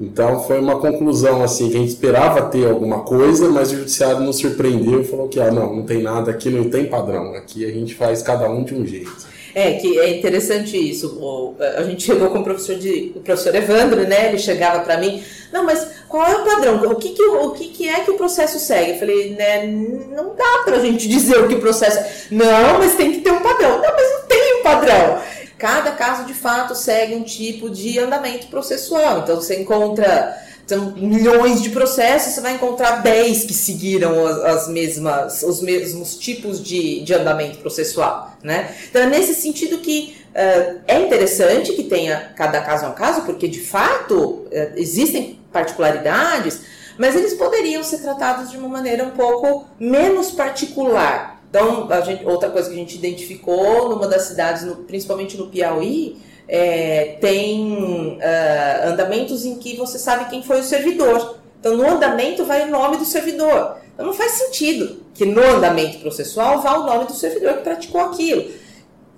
Então 0.00 0.42
foi 0.42 0.60
uma 0.60 0.78
conclusão 0.78 1.42
assim 1.42 1.70
que 1.70 1.76
a 1.76 1.80
gente 1.80 1.90
esperava 1.90 2.42
ter 2.42 2.68
alguma 2.68 3.00
coisa, 3.00 3.48
mas 3.48 3.72
o 3.72 3.76
judiciário 3.76 4.20
nos 4.20 4.38
surpreendeu 4.38 5.00
e 5.00 5.04
falou 5.04 5.28
que 5.28 5.40
ah, 5.40 5.50
não, 5.50 5.76
não 5.76 5.82
tem 5.84 6.02
nada 6.02 6.30
aqui, 6.30 6.50
não 6.50 6.68
tem 6.68 6.86
padrão. 6.86 7.34
Aqui 7.34 7.64
a 7.64 7.70
gente 7.70 7.94
faz 7.94 8.20
cada 8.20 8.48
um 8.48 8.62
de 8.62 8.74
um 8.74 8.84
jeito. 8.84 9.34
É, 9.54 9.74
que 9.74 10.00
é 10.00 10.18
interessante 10.18 10.76
isso. 10.76 11.56
A 11.76 11.84
gente 11.84 12.02
chegou 12.02 12.28
com 12.30 12.40
o 12.40 12.44
professor, 12.44 12.74
de, 12.74 13.12
o 13.14 13.20
professor 13.20 13.54
Evandro, 13.54 14.04
né? 14.04 14.28
Ele 14.28 14.38
chegava 14.38 14.80
para 14.80 14.98
mim, 14.98 15.22
não, 15.52 15.64
mas 15.64 15.86
qual 16.08 16.26
é 16.26 16.34
o 16.34 16.44
padrão? 16.44 16.90
O 16.90 16.96
que, 16.96 17.10
que, 17.10 17.22
o 17.22 17.50
que, 17.52 17.68
que 17.68 17.88
é 17.88 18.00
que 18.00 18.10
o 18.10 18.16
processo 18.16 18.58
segue? 18.58 18.92
Eu 18.92 18.98
falei, 18.98 19.30
né, 19.36 19.64
não 19.64 20.34
dá 20.34 20.62
pra 20.64 20.80
gente 20.80 21.06
dizer 21.08 21.38
o 21.38 21.46
que 21.46 21.54
o 21.54 21.60
processo. 21.60 22.28
Não, 22.32 22.78
mas 22.78 22.96
tem 22.96 23.12
que 23.12 23.20
ter 23.20 23.30
um 23.30 23.40
padrão. 23.40 23.80
Não, 23.80 23.92
mas 23.92 24.10
não 24.10 24.26
tem 24.26 24.60
um 24.60 24.62
padrão. 24.64 25.20
Cada 25.58 25.92
caso 25.92 26.24
de 26.24 26.34
fato 26.34 26.74
segue 26.74 27.14
um 27.14 27.22
tipo 27.22 27.70
de 27.70 27.98
andamento 27.98 28.48
processual. 28.48 29.20
Então 29.20 29.36
você 29.36 29.60
encontra 29.60 30.36
são 30.66 30.92
milhões 30.92 31.62
de 31.62 31.70
processos, 31.70 32.32
você 32.32 32.40
vai 32.40 32.54
encontrar 32.54 33.02
10 33.02 33.44
que 33.44 33.52
seguiram 33.52 34.26
as, 34.26 34.38
as 34.38 34.68
mesmas, 34.68 35.42
os 35.42 35.60
mesmos 35.60 36.16
tipos 36.16 36.62
de, 36.62 37.02
de 37.02 37.12
andamento 37.12 37.58
processual. 37.58 38.34
Né? 38.42 38.74
Então 38.88 39.02
é 39.02 39.06
nesse 39.06 39.34
sentido 39.34 39.78
que 39.78 40.16
uh, 40.30 40.80
é 40.86 41.00
interessante 41.00 41.72
que 41.74 41.84
tenha 41.84 42.32
cada 42.34 42.60
caso 42.62 42.86
é 42.86 42.88
um 42.88 42.94
caso, 42.94 43.22
porque 43.22 43.46
de 43.46 43.60
fato 43.60 44.16
uh, 44.16 44.48
existem 44.76 45.38
particularidades, 45.52 46.60
mas 46.96 47.14
eles 47.14 47.34
poderiam 47.34 47.82
ser 47.82 47.98
tratados 47.98 48.50
de 48.50 48.56
uma 48.56 48.68
maneira 48.68 49.04
um 49.04 49.10
pouco 49.10 49.66
menos 49.78 50.30
particular. 50.30 51.33
Então, 51.54 51.88
gente, 52.04 52.26
outra 52.26 52.50
coisa 52.50 52.68
que 52.68 52.74
a 52.74 52.78
gente 52.78 52.96
identificou 52.96 53.88
numa 53.88 54.08
das 54.08 54.22
cidades, 54.22 54.64
no, 54.64 54.74
principalmente 54.74 55.36
no 55.36 55.46
Piauí, 55.46 56.20
é, 56.48 57.16
tem 57.20 58.18
uh, 58.18 58.88
andamentos 58.88 59.44
em 59.44 59.54
que 59.54 59.76
você 59.76 59.96
sabe 59.96 60.28
quem 60.28 60.42
foi 60.42 60.58
o 60.58 60.64
servidor. 60.64 61.38
Então, 61.60 61.76
no 61.76 61.88
andamento 61.88 62.44
vai 62.44 62.66
o 62.66 62.70
nome 62.72 62.96
do 62.96 63.04
servidor. 63.04 63.76
Então, 63.94 64.04
não 64.04 64.12
faz 64.12 64.32
sentido 64.32 65.04
que 65.14 65.24
no 65.24 65.40
andamento 65.40 65.98
processual 65.98 66.60
vá 66.60 66.76
o 66.76 66.86
nome 66.86 67.04
do 67.04 67.14
servidor 67.14 67.58
que 67.58 67.62
praticou 67.62 68.00
aquilo. 68.00 68.50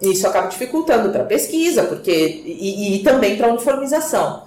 Isso 0.02 0.26
acaba 0.26 0.48
dificultando 0.48 1.08
para 1.08 1.22
a 1.22 1.26
pesquisa 1.26 1.84
porque, 1.84 2.42
e, 2.44 2.96
e 2.96 3.02
também 3.02 3.38
para 3.38 3.46
a 3.46 3.50
uniformização. 3.50 4.42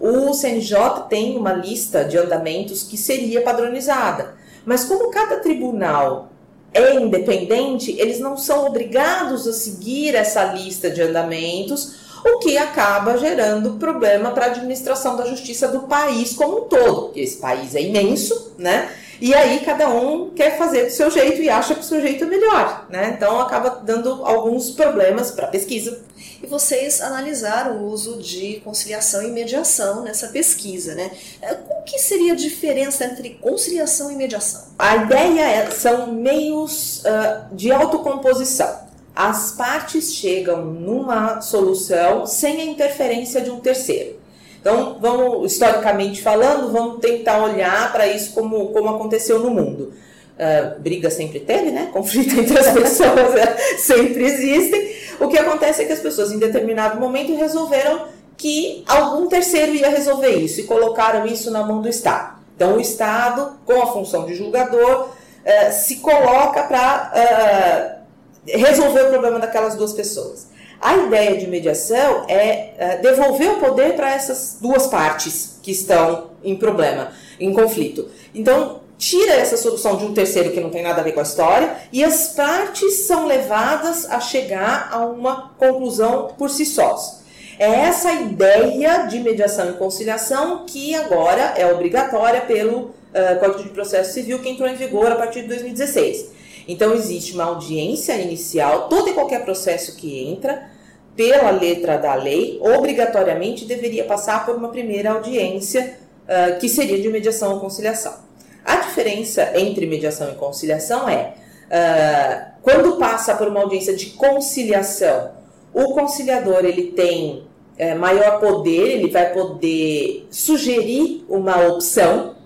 O 0.00 0.32
CNJ 0.32 1.08
tem 1.10 1.36
uma 1.36 1.52
lista 1.52 2.06
de 2.06 2.16
andamentos 2.16 2.84
que 2.84 2.96
seria 2.96 3.42
padronizada. 3.42 4.34
Mas 4.64 4.84
como 4.84 5.10
cada 5.10 5.40
tribunal 5.40 6.30
é 6.74 6.94
independente, 6.96 7.94
eles 7.98 8.18
não 8.18 8.36
são 8.36 8.66
obrigados 8.66 9.46
a 9.46 9.52
seguir 9.52 10.14
essa 10.14 10.44
lista 10.44 10.90
de 10.90 11.00
andamentos, 11.00 12.04
o 12.24 12.38
que 12.38 12.58
acaba 12.58 13.16
gerando 13.16 13.74
problema 13.74 14.30
para 14.30 14.46
a 14.46 14.48
administração 14.48 15.16
da 15.16 15.26
justiça 15.26 15.68
do 15.68 15.80
país 15.80 16.34
como 16.34 16.58
um 16.58 16.68
todo, 16.68 17.12
esse 17.14 17.36
país 17.36 17.74
é 17.74 17.82
imenso, 17.82 18.52
né? 18.58 18.90
E 19.20 19.32
aí 19.32 19.60
cada 19.60 19.88
um 19.88 20.30
quer 20.30 20.58
fazer 20.58 20.86
do 20.86 20.90
seu 20.90 21.10
jeito 21.10 21.40
e 21.40 21.48
acha 21.48 21.74
que 21.74 21.80
o 21.80 21.84
seu 21.84 22.00
jeito 22.00 22.24
é 22.24 22.26
melhor, 22.26 22.86
né? 22.90 23.14
Então 23.16 23.40
acaba 23.40 23.70
dando 23.70 24.24
alguns 24.24 24.70
problemas 24.70 25.30
para 25.30 25.46
a 25.46 25.50
pesquisa. 25.50 26.02
E 26.44 26.46
vocês 26.46 27.00
analisaram 27.00 27.78
o 27.78 27.86
uso 27.86 28.18
de 28.18 28.60
conciliação 28.62 29.22
e 29.22 29.30
mediação 29.30 30.02
nessa 30.02 30.28
pesquisa, 30.28 30.94
né? 30.94 31.10
É, 31.40 31.54
qual 31.54 31.80
que 31.84 31.98
seria 31.98 32.34
a 32.34 32.36
diferença 32.36 33.06
entre 33.06 33.30
conciliação 33.40 34.12
e 34.12 34.14
mediação? 34.14 34.66
A 34.78 34.94
ideia 34.94 35.40
é, 35.40 35.70
são 35.70 36.12
meios 36.12 37.02
uh, 37.02 37.54
de 37.54 37.72
autocomposição. 37.72 38.78
As 39.16 39.52
partes 39.52 40.12
chegam 40.12 40.66
numa 40.66 41.40
solução 41.40 42.26
sem 42.26 42.60
a 42.60 42.64
interferência 42.66 43.40
de 43.40 43.50
um 43.50 43.60
terceiro. 43.60 44.16
Então, 44.60 44.98
vamos, 45.00 45.50
historicamente 45.50 46.20
falando, 46.20 46.70
vamos 46.70 47.00
tentar 47.00 47.42
olhar 47.42 47.90
para 47.90 48.06
isso 48.06 48.32
como, 48.32 48.68
como 48.68 48.90
aconteceu 48.90 49.38
no 49.38 49.50
mundo. 49.50 49.94
Uh, 50.34 50.78
briga 50.80 51.10
sempre 51.10 51.40
teve, 51.40 51.70
né? 51.70 51.88
Conflito 51.90 52.34
entre 52.38 52.58
as 52.58 52.70
pessoas 52.70 53.34
né? 53.34 53.56
sempre 53.78 54.24
existem. 54.26 54.93
O 55.20 55.28
que 55.28 55.38
acontece 55.38 55.82
é 55.82 55.84
que 55.84 55.92
as 55.92 56.00
pessoas, 56.00 56.32
em 56.32 56.38
determinado 56.38 57.00
momento, 57.00 57.34
resolveram 57.34 58.06
que 58.36 58.84
algum 58.86 59.28
terceiro 59.28 59.74
ia 59.74 59.88
resolver 59.88 60.36
isso 60.36 60.60
e 60.60 60.64
colocaram 60.64 61.26
isso 61.26 61.50
na 61.50 61.62
mão 61.62 61.80
do 61.80 61.88
Estado. 61.88 62.38
Então, 62.56 62.76
o 62.76 62.80
Estado, 62.80 63.58
com 63.64 63.80
a 63.80 63.86
função 63.86 64.26
de 64.26 64.34
julgador, 64.34 65.08
uh, 65.08 65.72
se 65.72 65.96
coloca 65.96 66.62
para 66.64 67.12
uh, 67.14 68.58
resolver 68.58 69.02
o 69.02 69.10
problema 69.10 69.38
daquelas 69.38 69.74
duas 69.74 69.92
pessoas. 69.92 70.48
A 70.80 70.96
ideia 70.96 71.36
de 71.36 71.46
mediação 71.46 72.26
é, 72.28 72.74
é 72.76 72.96
devolver 72.98 73.52
o 73.52 73.60
poder 73.60 73.94
para 73.94 74.14
essas 74.14 74.58
duas 74.60 74.86
partes 74.86 75.58
que 75.62 75.70
estão 75.70 76.30
em 76.42 76.56
problema, 76.56 77.12
em 77.40 77.52
conflito. 77.54 78.08
Então, 78.34 78.80
tira 78.98 79.32
essa 79.32 79.56
solução 79.56 79.96
de 79.96 80.04
um 80.04 80.14
terceiro 80.14 80.52
que 80.52 80.60
não 80.60 80.70
tem 80.70 80.82
nada 80.82 81.00
a 81.00 81.04
ver 81.04 81.12
com 81.12 81.20
a 81.20 81.24
história 81.24 81.76
e 81.92 82.04
as 82.04 82.28
partes 82.28 83.00
são 83.06 83.26
levadas 83.26 84.08
a 84.10 84.20
chegar 84.20 84.88
a 84.92 85.04
uma 85.06 85.50
conclusão 85.58 86.34
por 86.38 86.50
si 86.50 86.64
sós. 86.64 87.22
É 87.58 87.66
essa 87.66 88.12
ideia 88.12 89.06
de 89.06 89.20
mediação 89.20 89.70
e 89.70 89.74
conciliação 89.74 90.64
que 90.66 90.94
agora 90.94 91.54
é 91.56 91.72
obrigatória 91.72 92.40
pelo 92.40 92.78
uh, 92.80 93.38
Código 93.38 93.62
de 93.62 93.68
Processo 93.68 94.12
Civil 94.12 94.40
que 94.40 94.48
entrou 94.48 94.68
em 94.68 94.74
vigor 94.74 95.10
a 95.12 95.16
partir 95.16 95.42
de 95.42 95.48
2016. 95.48 96.32
Então 96.66 96.94
existe 96.94 97.34
uma 97.34 97.44
audiência 97.44 98.14
inicial, 98.14 98.88
todo 98.88 99.08
e 99.10 99.12
qualquer 99.12 99.44
processo 99.44 99.96
que 99.96 100.26
entra, 100.26 100.68
pela 101.14 101.50
letra 101.50 101.96
da 101.96 102.14
lei, 102.14 102.58
obrigatoriamente 102.60 103.66
deveria 103.66 104.04
passar 104.04 104.44
por 104.44 104.56
uma 104.56 104.68
primeira 104.68 105.12
audiência, 105.12 105.96
uh, 106.24 106.58
que 106.58 106.68
seria 106.68 107.00
de 107.00 107.08
mediação 107.08 107.52
ou 107.52 107.60
conciliação. 107.60 108.23
A 108.64 108.76
diferença 108.76 109.52
entre 109.54 109.86
mediação 109.86 110.30
e 110.30 110.34
conciliação 110.36 111.08
é, 111.08 111.34
uh, 111.66 112.54
quando 112.62 112.96
passa 112.96 113.34
por 113.34 113.46
uma 113.48 113.60
audiência 113.60 113.94
de 113.94 114.06
conciliação, 114.10 115.32
o 115.72 115.92
conciliador 115.92 116.64
ele 116.64 116.92
tem 116.92 117.46
uh, 117.78 117.98
maior 117.98 118.40
poder, 118.40 118.92
ele 118.92 119.10
vai 119.10 119.32
poder 119.32 120.26
sugerir 120.30 121.24
uma 121.28 121.66
opção, 121.68 122.36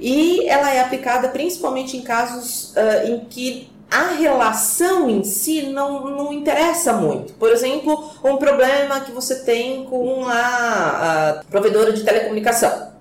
e 0.00 0.46
ela 0.48 0.74
é 0.74 0.80
aplicada 0.80 1.28
principalmente 1.28 1.96
em 1.96 2.02
casos 2.02 2.74
uh, 2.74 3.08
em 3.08 3.20
que 3.20 3.70
a 3.90 4.08
relação 4.14 5.08
em 5.08 5.22
si 5.22 5.62
não, 5.62 6.10
não 6.10 6.32
interessa 6.32 6.92
muito. 6.92 7.34
Por 7.34 7.50
exemplo, 7.50 8.10
um 8.24 8.36
problema 8.36 9.00
que 9.00 9.12
você 9.12 9.44
tem 9.44 9.84
com 9.84 10.24
a, 10.26 11.38
a 11.38 11.44
provedora 11.48 11.92
de 11.92 12.02
telecomunicação. 12.02 12.95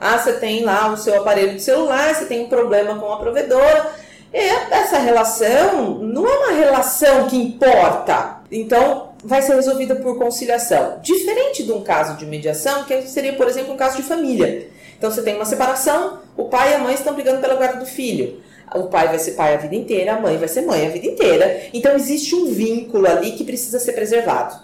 Ah, 0.00 0.18
você 0.18 0.34
tem 0.34 0.64
lá 0.64 0.92
o 0.92 0.96
seu 0.96 1.20
aparelho 1.20 1.54
de 1.54 1.62
celular, 1.62 2.14
você 2.14 2.24
tem 2.26 2.44
um 2.44 2.48
problema 2.48 2.98
com 2.98 3.12
a 3.12 3.18
provedora. 3.18 3.90
E 4.32 4.38
essa 4.38 4.98
relação 4.98 5.98
não 5.98 6.26
é 6.28 6.38
uma 6.38 6.52
relação 6.52 7.26
que 7.28 7.36
importa. 7.36 8.38
Então, 8.50 9.08
vai 9.24 9.42
ser 9.42 9.54
resolvida 9.54 9.96
por 9.96 10.18
conciliação. 10.18 10.98
Diferente 11.02 11.64
de 11.64 11.72
um 11.72 11.82
caso 11.82 12.16
de 12.16 12.26
mediação, 12.26 12.84
que 12.84 13.02
seria, 13.02 13.32
por 13.32 13.48
exemplo, 13.48 13.72
um 13.72 13.76
caso 13.76 13.96
de 13.96 14.02
família. 14.02 14.68
Então, 14.96 15.10
você 15.10 15.22
tem 15.22 15.34
uma 15.34 15.44
separação, 15.44 16.18
o 16.36 16.44
pai 16.44 16.72
e 16.72 16.74
a 16.74 16.78
mãe 16.78 16.94
estão 16.94 17.14
brigando 17.14 17.40
pela 17.40 17.54
guarda 17.54 17.80
do 17.80 17.86
filho. 17.86 18.40
O 18.74 18.84
pai 18.84 19.08
vai 19.08 19.18
ser 19.18 19.32
pai 19.32 19.54
a 19.54 19.56
vida 19.56 19.74
inteira, 19.74 20.14
a 20.14 20.20
mãe 20.20 20.36
vai 20.36 20.48
ser 20.48 20.62
mãe 20.62 20.86
a 20.86 20.90
vida 20.90 21.06
inteira. 21.06 21.62
Então 21.72 21.94
existe 21.94 22.34
um 22.34 22.46
vínculo 22.46 23.06
ali 23.06 23.32
que 23.32 23.44
precisa 23.44 23.78
ser 23.78 23.92
preservado. 23.92 24.56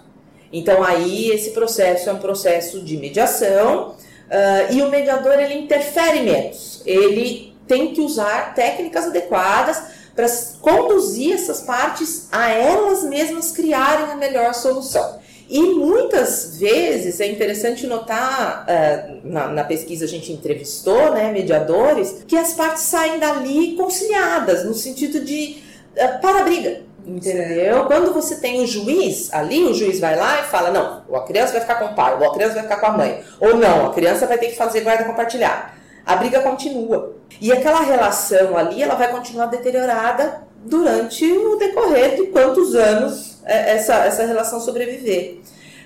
Então 0.53 0.83
aí 0.83 1.31
esse 1.31 1.51
processo 1.51 2.09
é 2.09 2.13
um 2.13 2.19
processo 2.19 2.81
de 2.81 2.97
mediação 2.97 3.95
uh, 4.27 4.73
e 4.73 4.81
o 4.81 4.89
mediador 4.89 5.39
ele 5.39 5.55
interfere 5.55 6.21
menos. 6.21 6.81
Ele 6.85 7.55
tem 7.67 7.93
que 7.93 8.01
usar 8.01 8.53
técnicas 8.53 9.05
adequadas 9.05 9.81
para 10.15 10.27
conduzir 10.61 11.33
essas 11.33 11.61
partes 11.61 12.27
a 12.31 12.49
elas 12.49 13.03
mesmas 13.03 13.51
criarem 13.51 14.11
a 14.11 14.15
melhor 14.15 14.53
solução. 14.53 15.19
E 15.47 15.59
muitas 15.59 16.57
vezes 16.57 17.19
é 17.19 17.27
interessante 17.27 17.85
notar, 17.85 18.65
uh, 18.65 19.27
na, 19.27 19.47
na, 19.47 19.63
pesquisa 19.63 20.05
a 20.05 20.07
gente 20.07 20.31
entrevistou 20.31 21.11
né, 21.13 21.31
mediadores, 21.31 22.23
que 22.27 22.35
as 22.35 22.53
partes 22.53 22.83
saem 22.83 23.19
dali 23.19 23.75
conciliadas, 23.75 24.65
no 24.65 24.73
sentido 24.73 25.19
de 25.19 25.57
uh, 25.93 26.19
para 26.19 26.39
a 26.39 26.43
briga. 26.43 26.84
Entendeu? 27.05 27.85
Quando 27.85 28.11
você 28.11 28.37
tem 28.37 28.63
o 28.63 28.67
juiz 28.67 29.31
ali, 29.31 29.63
o 29.63 29.73
juiz 29.73 29.99
vai 29.99 30.15
lá 30.15 30.39
e 30.41 30.43
fala: 30.43 30.71
não, 30.71 31.15
a 31.15 31.21
criança 31.21 31.53
vai 31.53 31.61
ficar 31.61 31.75
com 31.75 31.85
o 31.85 31.93
pai, 31.93 32.17
ou 32.19 32.27
a 32.27 32.33
criança 32.33 32.53
vai 32.55 32.63
ficar 32.63 32.77
com 32.77 32.85
a 32.87 32.91
mãe, 32.91 33.23
ou 33.39 33.55
não, 33.55 33.85
a 33.85 33.93
criança 33.93 34.25
vai 34.25 34.37
ter 34.39 34.47
que 34.47 34.57
fazer 34.57 34.81
guarda 34.81 35.03
compartilhada. 35.03 35.75
A 36.05 36.15
briga 36.15 36.41
continua. 36.41 37.15
E 37.39 37.51
aquela 37.51 37.81
relação 37.81 38.57
ali, 38.57 38.81
ela 38.81 38.95
vai 38.95 39.11
continuar 39.11 39.47
deteriorada 39.47 40.43
durante 40.63 41.25
o 41.31 41.57
decorrer 41.57 42.15
de 42.15 42.27
quantos 42.27 42.73
anos 42.75 43.37
é, 43.45 43.75
essa, 43.75 43.93
essa 44.05 44.25
relação 44.25 44.59
sobreviver. 44.59 45.39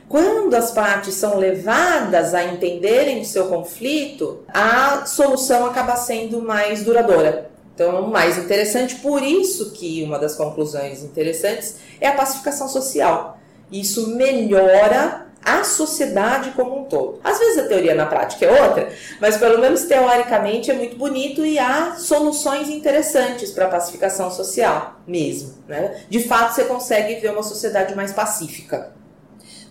Quando 0.07 0.55
as 0.55 0.71
partes 0.71 1.13
são 1.13 1.37
levadas 1.37 2.33
a 2.33 2.43
entenderem 2.43 3.21
o 3.21 3.25
seu 3.25 3.47
conflito, 3.47 4.43
a 4.51 5.05
solução 5.05 5.65
acaba 5.67 5.95
sendo 5.95 6.41
mais 6.41 6.83
duradoura. 6.83 7.48
Então, 7.79 8.07
mais 8.07 8.37
interessante, 8.37 8.95
por 8.95 9.23
isso 9.23 9.71
que 9.71 10.03
uma 10.03 10.19
das 10.19 10.35
conclusões 10.35 11.01
interessantes 11.01 11.77
é 12.01 12.09
a 12.09 12.13
pacificação 12.13 12.67
social. 12.67 13.39
Isso 13.71 14.17
melhora 14.17 15.27
a 15.41 15.63
sociedade 15.63 16.51
como 16.51 16.81
um 16.81 16.83
todo. 16.83 17.21
Às 17.23 17.39
vezes 17.39 17.57
a 17.59 17.67
teoria 17.69 17.95
na 17.95 18.05
prática 18.05 18.45
é 18.45 18.63
outra, 18.63 18.89
mas 19.21 19.37
pelo 19.37 19.59
menos 19.59 19.83
teoricamente 19.83 20.69
é 20.69 20.73
muito 20.73 20.97
bonito 20.97 21.45
e 21.45 21.57
há 21.57 21.95
soluções 21.97 22.67
interessantes 22.67 23.51
para 23.51 23.67
a 23.67 23.69
pacificação 23.69 24.29
social 24.29 24.99
mesmo. 25.07 25.53
Né? 25.65 26.03
De 26.09 26.19
fato, 26.19 26.55
você 26.55 26.65
consegue 26.65 27.15
ver 27.21 27.31
uma 27.31 27.43
sociedade 27.43 27.95
mais 27.95 28.11
pacífica. 28.11 28.91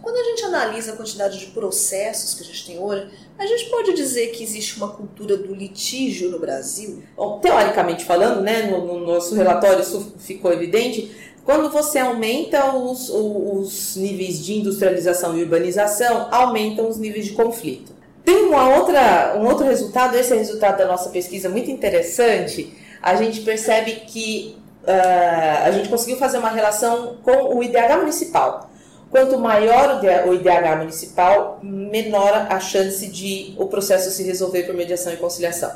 Quando 0.09 0.21
a 0.21 0.25
gente 0.25 0.45
analisa 0.47 0.93
a 0.95 0.97
quantidade 0.97 1.39
de 1.39 1.47
processos 1.49 2.33
que 2.33 2.43
a 2.43 2.47
gente 2.47 2.67
tem 2.67 2.79
hoje, 2.79 3.09
a 3.39 3.47
gente 3.47 3.67
pode 3.67 3.93
dizer 3.93 4.29
que 4.29 4.43
existe 4.43 4.79
uma 4.79 4.89
cultura 4.89 5.37
do 5.37 5.55
litígio 5.55 6.31
no 6.31 6.39
Brasil? 6.39 7.03
Bom, 7.15 7.39
teoricamente 7.41 8.07
falando, 8.07 8.41
né, 8.41 8.63
no, 8.63 8.87
no 8.87 9.07
nosso 9.07 9.35
relatório 9.35 9.83
isso 9.83 10.15
ficou 10.17 10.51
evidente, 10.51 11.15
quando 11.45 11.69
você 11.69 11.99
aumenta 11.99 12.75
os, 12.75 13.11
os 13.11 13.97
níveis 13.97 14.43
de 14.43 14.55
industrialização 14.55 15.37
e 15.37 15.43
urbanização, 15.43 16.29
aumentam 16.31 16.89
os 16.89 16.97
níveis 16.97 17.27
de 17.27 17.33
conflito. 17.33 17.93
Tem 18.25 18.47
uma 18.47 18.79
outra, 18.79 19.37
um 19.39 19.47
outro 19.47 19.67
resultado, 19.67 20.17
esse 20.17 20.33
é 20.33 20.37
o 20.37 20.39
resultado 20.39 20.79
da 20.79 20.87
nossa 20.87 21.11
pesquisa 21.11 21.51
muito 21.51 21.71
interessante. 21.71 22.73
A 23.03 23.15
gente 23.15 23.43
percebe 23.43 24.05
que 24.07 24.57
uh, 24.85 25.67
a 25.67 25.71
gente 25.71 25.91
conseguiu 25.91 26.17
fazer 26.17 26.39
uma 26.39 26.49
relação 26.49 27.19
com 27.23 27.55
o 27.55 27.63
IDH 27.63 27.99
municipal. 27.99 28.68
Quanto 29.11 29.39
maior 29.39 30.03
o 30.27 30.35
IDH 30.35 30.77
municipal, 30.79 31.59
menor 31.63 32.47
a 32.51 32.61
chance 32.61 33.07
de 33.07 33.55
o 33.57 33.67
processo 33.67 34.11
se 34.11 34.23
resolver 34.23 34.65
por 34.65 34.75
mediação 34.75 35.13
e 35.13 35.17
conciliação. 35.17 35.73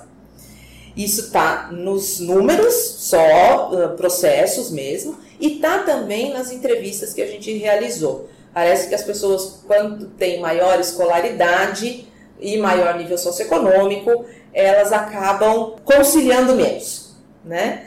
Isso 0.94 1.22
está 1.22 1.70
nos 1.72 2.20
números, 2.20 2.74
só 2.74 3.94
processos 3.96 4.70
mesmo, 4.70 5.18
e 5.40 5.54
está 5.54 5.78
também 5.78 6.32
nas 6.32 6.52
entrevistas 6.52 7.14
que 7.14 7.22
a 7.22 7.26
gente 7.26 7.50
realizou. 7.56 8.28
Parece 8.52 8.88
que 8.88 8.94
as 8.94 9.02
pessoas, 9.02 9.60
quando 9.66 10.08
têm 10.08 10.38
maior 10.38 10.78
escolaridade 10.78 12.06
e 12.38 12.58
maior 12.58 12.98
nível 12.98 13.16
socioeconômico, 13.16 14.26
elas 14.52 14.92
acabam 14.92 15.76
conciliando 15.82 16.54
menos, 16.54 17.16
né? 17.42 17.86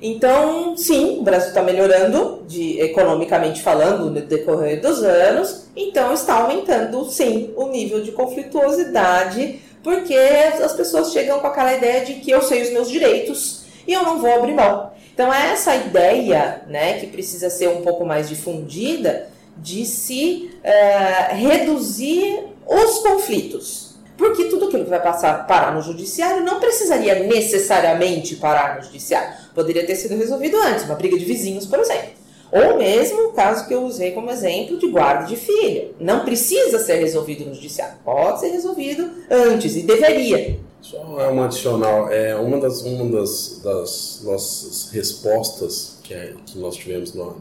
Então, 0.00 0.76
sim, 0.76 1.18
o 1.18 1.22
Brasil 1.22 1.48
está 1.48 1.62
melhorando, 1.62 2.44
de, 2.46 2.80
economicamente 2.80 3.62
falando, 3.62 4.10
no 4.10 4.20
decorrer 4.20 4.80
dos 4.80 5.02
anos, 5.02 5.68
então 5.74 6.12
está 6.12 6.42
aumentando, 6.42 7.04
sim, 7.10 7.52
o 7.56 7.68
nível 7.68 8.02
de 8.02 8.12
conflituosidade, 8.12 9.60
porque 9.82 10.14
as 10.14 10.72
pessoas 10.72 11.12
chegam 11.12 11.40
com 11.40 11.46
aquela 11.46 11.74
ideia 11.74 12.04
de 12.04 12.14
que 12.14 12.30
eu 12.30 12.42
sei 12.42 12.62
os 12.62 12.70
meus 12.70 12.90
direitos 12.90 13.64
e 13.86 13.92
eu 13.92 14.02
não 14.02 14.18
vou 14.18 14.34
abrir 14.34 14.52
mão. 14.52 14.90
Então, 15.14 15.32
é 15.32 15.52
essa 15.52 15.74
ideia 15.74 16.62
né, 16.66 16.98
que 16.98 17.06
precisa 17.06 17.48
ser 17.48 17.68
um 17.68 17.80
pouco 17.80 18.04
mais 18.04 18.28
difundida 18.28 19.28
de 19.56 19.86
se 19.86 20.50
uh, 20.62 21.34
reduzir 21.34 22.44
os 22.66 22.98
conflitos. 22.98 23.85
Porque 24.16 24.44
tudo 24.44 24.66
aquilo 24.66 24.84
que 24.84 24.90
vai 24.90 25.02
passar, 25.02 25.46
parar 25.46 25.74
no 25.74 25.82
judiciário 25.82 26.44
não 26.44 26.58
precisaria 26.58 27.26
necessariamente 27.26 28.36
parar 28.36 28.76
no 28.76 28.82
judiciário. 28.82 29.34
Poderia 29.54 29.86
ter 29.86 29.94
sido 29.96 30.16
resolvido 30.16 30.56
antes, 30.56 30.84
uma 30.84 30.94
briga 30.94 31.18
de 31.18 31.24
vizinhos, 31.24 31.66
por 31.66 31.78
exemplo. 31.78 32.10
Ou 32.50 32.78
mesmo 32.78 33.28
o 33.28 33.32
caso 33.32 33.66
que 33.66 33.74
eu 33.74 33.82
usei 33.82 34.12
como 34.12 34.30
exemplo 34.30 34.78
de 34.78 34.88
guarda 34.88 35.26
de 35.26 35.36
filha. 35.36 35.90
Não 35.98 36.24
precisa 36.24 36.78
ser 36.78 36.96
resolvido 36.96 37.44
no 37.44 37.54
judiciário, 37.54 37.96
pode 38.04 38.40
ser 38.40 38.48
resolvido 38.48 39.10
antes 39.30 39.76
e 39.76 39.82
deveria. 39.82 40.58
Só 40.80 41.20
é 41.20 41.28
um 41.28 41.42
adicional, 41.42 42.10
é 42.10 42.36
uma 42.36 42.60
das, 42.60 42.82
uma 42.82 43.10
das, 43.10 43.60
das 43.62 44.20
nossas 44.22 44.90
respostas 44.92 45.98
que, 46.04 46.14
é, 46.14 46.34
que 46.46 46.58
nós 46.58 46.76
tivemos 46.76 47.12
no, 47.12 47.36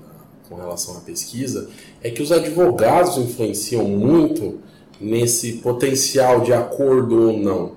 com 0.49 0.55
relação 0.55 0.97
à 0.97 1.01
pesquisa 1.01 1.69
é 2.03 2.09
que 2.09 2.21
os 2.21 2.31
advogados 2.31 3.17
influenciam 3.17 3.83
muito 3.83 4.59
nesse 4.99 5.53
potencial 5.53 6.41
de 6.41 6.53
acordo 6.53 7.29
ou 7.29 7.37
não. 7.37 7.73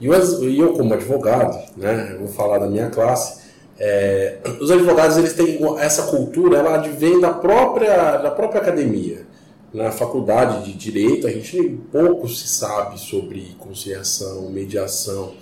E 0.00 0.06
eu, 0.06 0.72
como 0.74 0.94
advogado, 0.94 1.58
né, 1.76 2.16
vou 2.18 2.28
falar 2.28 2.58
da 2.58 2.68
minha 2.68 2.88
classe, 2.88 3.38
é, 3.78 4.38
os 4.60 4.70
advogados 4.70 5.16
eles 5.16 5.32
têm 5.34 5.58
essa 5.78 6.04
cultura, 6.04 6.58
ela 6.58 6.76
advém 6.76 7.20
da 7.20 7.32
própria, 7.32 8.16
da 8.16 8.30
própria 8.30 8.60
academia. 8.60 9.26
Na 9.72 9.92
faculdade 9.92 10.64
de 10.64 10.72
direito, 10.72 11.26
a 11.26 11.30
gente 11.30 11.78
pouco 11.92 12.26
se 12.28 12.48
sabe 12.48 12.98
sobre 12.98 13.54
conciliação, 13.58 14.50
mediação. 14.50 15.34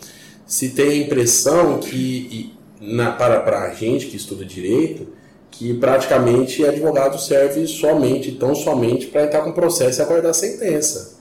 Se 0.47 0.71
tem 0.71 0.89
a 0.91 0.97
impressão 0.97 1.79
que, 1.79 2.53
na, 2.81 3.13
para, 3.13 3.41
para 3.41 3.63
a 3.63 3.75
gente 3.75 4.07
que 4.07 4.17
estuda 4.17 4.45
direito, 4.45 5.07
que 5.51 5.73
praticamente 5.75 6.65
advogado 6.65 7.19
serve 7.19 7.67
somente, 7.67 8.33
tão 8.33 8.55
somente, 8.55 9.07
para 9.07 9.25
entrar 9.25 9.43
com 9.43 9.53
processo 9.53 10.01
e 10.01 10.03
aguardar 10.03 10.35
sentença. 10.35 11.16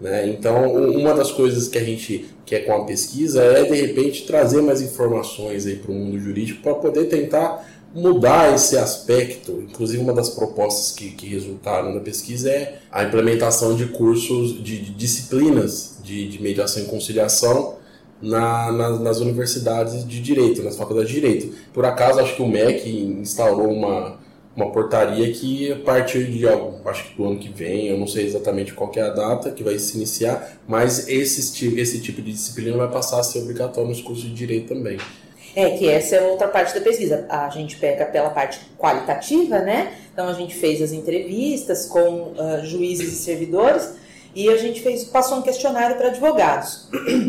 Né? 0.00 0.28
Então, 0.28 0.72
uma 0.72 1.12
das 1.12 1.30
coisas 1.32 1.68
que 1.68 1.78
a 1.78 1.84
gente 1.84 2.26
quer 2.46 2.60
com 2.60 2.72
a 2.72 2.84
pesquisa 2.84 3.42
é, 3.42 3.64
de 3.64 3.74
repente, 3.74 4.26
trazer 4.26 4.62
mais 4.62 4.80
informações 4.80 5.64
para 5.78 5.90
o 5.90 5.94
mundo 5.94 6.18
jurídico 6.18 6.62
para 6.62 6.74
poder 6.74 7.06
tentar 7.06 7.66
mudar 7.94 8.54
esse 8.54 8.76
aspecto. 8.76 9.64
Inclusive, 9.68 10.02
uma 10.02 10.12
das 10.12 10.28
propostas 10.28 10.92
que, 10.92 11.10
que 11.10 11.26
resultaram 11.26 11.94
da 11.94 12.00
pesquisa 12.00 12.50
é 12.50 12.78
a 12.90 13.04
implementação 13.04 13.74
de 13.74 13.86
cursos, 13.86 14.62
de, 14.62 14.78
de 14.78 14.92
disciplinas 14.92 15.96
de, 16.02 16.28
de, 16.28 16.40
mediação 16.40 16.82
e 16.82 16.86
conciliação 16.86 17.76
na, 18.20 18.72
na, 18.72 18.98
nas 18.98 19.20
universidades 19.20 20.06
de 20.06 20.20
direito, 20.20 20.62
nas 20.62 20.76
faculdades 20.76 21.10
de 21.10 21.20
direito. 21.20 21.54
Por 21.72 21.84
acaso, 21.84 22.20
acho 22.20 22.36
que 22.36 22.42
o 22.42 22.48
MEC 22.48 22.88
instaurou 23.20 23.68
uma 23.68 24.17
uma 24.58 24.72
portaria 24.72 25.32
que 25.32 25.70
a 25.70 25.76
partir 25.76 26.24
de 26.24 26.44
acho 26.84 27.04
que 27.04 27.16
do 27.16 27.24
ano 27.24 27.38
que 27.38 27.48
vem, 27.48 27.86
eu 27.86 27.96
não 27.96 28.08
sei 28.08 28.26
exatamente 28.26 28.74
qual 28.74 28.90
é 28.96 29.00
a 29.00 29.10
data 29.10 29.52
que 29.52 29.62
vai 29.62 29.78
se 29.78 29.96
iniciar, 29.96 30.58
mas 30.66 31.08
esse, 31.08 31.78
esse 31.78 32.00
tipo 32.00 32.20
de 32.20 32.32
disciplina 32.32 32.76
vai 32.76 32.90
passar 32.90 33.20
a 33.20 33.22
ser 33.22 33.38
obrigatório 33.38 33.88
nos 33.88 34.00
cursos 34.00 34.24
de 34.24 34.34
direito 34.34 34.74
também. 34.74 34.98
É, 35.54 35.70
que 35.70 35.88
essa 35.88 36.16
é 36.16 36.22
outra 36.22 36.48
parte 36.48 36.74
da 36.74 36.80
pesquisa. 36.80 37.24
A 37.28 37.48
gente 37.50 37.76
pega 37.76 38.04
pela 38.06 38.30
parte 38.30 38.60
qualitativa, 38.76 39.60
né? 39.60 39.92
Então 40.12 40.28
a 40.28 40.32
gente 40.32 40.54
fez 40.54 40.82
as 40.82 40.90
entrevistas 40.90 41.86
com 41.86 42.32
uh, 42.32 42.64
juízes 42.64 43.12
e 43.12 43.16
servidores 43.16 43.94
e 44.34 44.48
a 44.48 44.56
gente 44.56 44.80
fez, 44.80 45.04
passou 45.04 45.38
um 45.38 45.42
questionário 45.42 45.96
para 45.96 46.08
advogados. 46.08 46.88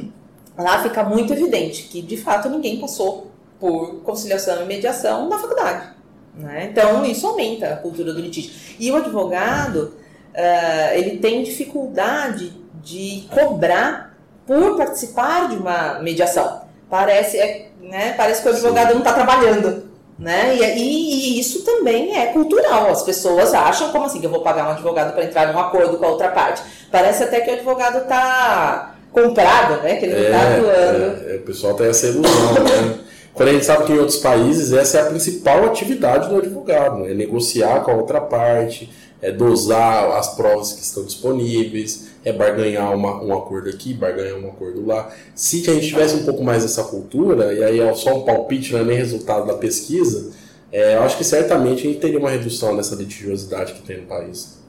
Lá 0.58 0.82
fica 0.82 1.04
muito 1.04 1.32
evidente 1.32 1.84
que 1.84 2.02
de 2.02 2.18
fato 2.18 2.50
ninguém 2.50 2.80
passou 2.80 3.28
por 3.60 4.02
conciliação 4.02 4.64
e 4.64 4.66
mediação 4.66 5.30
na 5.30 5.38
faculdade. 5.38 5.99
Né? 6.36 6.70
Então, 6.72 7.06
isso 7.06 7.28
aumenta 7.28 7.74
a 7.74 7.76
cultura 7.78 8.14
do 8.14 8.22
litígio. 8.22 8.52
E 8.80 8.92
o 8.92 8.96
advogado, 8.96 9.94
uh, 10.34 10.94
ele 10.94 11.18
tem 11.18 11.44
dificuldade 11.44 12.54
de 12.82 13.28
cobrar 13.30 14.18
por 14.48 14.78
participar 14.78 15.50
de 15.50 15.58
uma 15.58 16.00
mediação. 16.00 16.62
Parece, 16.90 17.38
é, 17.38 17.68
né, 17.82 18.14
parece 18.18 18.42
que 18.42 18.48
o 18.48 18.52
advogado 18.52 18.88
Sim. 18.88 18.94
não 18.94 19.00
está 19.00 19.14
trabalhando. 19.14 19.90
Né? 20.18 20.56
E, 20.56 20.62
e, 20.62 21.38
e, 21.38 21.40
isso 21.40 21.64
também 21.64 22.18
é 22.20 22.28
cultural. 22.28 22.90
As 22.90 23.04
pessoas 23.04 23.54
acham, 23.54 23.90
como 23.92 24.06
assim, 24.06 24.20
que 24.20 24.26
eu 24.26 24.30
vou 24.30 24.42
pagar 24.42 24.68
um 24.68 24.72
advogado 24.72 25.14
para 25.14 25.24
entrar 25.24 25.54
num 25.54 25.60
acordo 25.60 25.98
com 25.98 26.06
a 26.06 26.10
outra 26.10 26.30
parte? 26.30 26.62
Parece 26.92 27.24
até 27.24 27.40
que 27.40 27.50
o 27.50 27.54
advogado 27.54 28.00
está 28.00 28.96
comprado, 29.14 29.82
né? 29.82 29.96
que 29.96 30.06
ele 30.06 30.16
não 30.16 30.24
está 30.24 30.38
é, 30.38 30.58
atuando. 30.58 31.30
É, 31.30 31.36
o 31.36 31.42
pessoal 31.42 31.74
tem 31.76 31.88
essa 31.88 32.08
ilusão. 32.08 32.54
né? 32.64 33.00
Quando 33.40 33.50
a 33.52 33.54
gente 33.54 33.66
sabe 33.66 33.86
que 33.86 33.94
em 33.94 33.98
outros 33.98 34.18
países 34.18 34.74
essa 34.74 34.98
é 34.98 35.02
a 35.02 35.06
principal 35.06 35.64
atividade 35.64 36.28
do 36.28 36.36
advogado, 36.36 37.06
é 37.06 37.14
negociar 37.14 37.86
com 37.86 37.92
a 37.92 37.94
outra 37.94 38.20
parte, 38.20 38.92
é 39.22 39.32
dosar 39.32 40.12
as 40.18 40.36
provas 40.36 40.74
que 40.74 40.82
estão 40.82 41.06
disponíveis, 41.06 42.10
é 42.26 42.34
barganhar 42.34 42.94
uma, 42.94 43.24
um 43.24 43.34
acordo 43.34 43.70
aqui, 43.70 43.94
barganhar 43.94 44.36
um 44.36 44.50
acordo 44.50 44.86
lá. 44.86 45.10
Se 45.34 45.62
a 45.70 45.74
gente 45.74 45.88
tivesse 45.88 46.16
um 46.16 46.26
pouco 46.26 46.44
mais 46.44 46.64
dessa 46.64 46.84
cultura, 46.84 47.54
e 47.54 47.64
aí 47.64 47.80
é 47.80 47.94
só 47.94 48.18
um 48.18 48.26
palpite, 48.26 48.74
não 48.74 48.82
é 48.82 48.84
nem 48.84 48.98
resultado 48.98 49.48
da 49.48 49.54
pesquisa, 49.54 50.32
é, 50.70 50.98
eu 50.98 51.04
acho 51.04 51.18
que 51.18 51.24
certamente 51.24 51.88
a 51.88 51.90
gente 51.92 52.02
teria 52.02 52.20
uma 52.20 52.32
redução 52.32 52.76
dessa 52.76 52.94
litigiosidade 52.94 53.72
que 53.72 53.84
tem 53.84 54.02
no 54.02 54.06
país. 54.06 54.60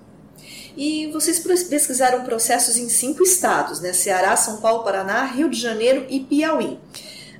E 0.76 1.08
vocês 1.08 1.40
pesquisaram 1.40 2.22
processos 2.22 2.76
em 2.76 2.88
cinco 2.88 3.24
estados, 3.24 3.80
né? 3.80 3.92
Ceará, 3.92 4.36
São 4.36 4.58
Paulo, 4.58 4.84
Paraná, 4.84 5.24
Rio 5.24 5.50
de 5.50 5.60
Janeiro 5.60 6.06
e 6.08 6.20
Piauí. 6.20 6.78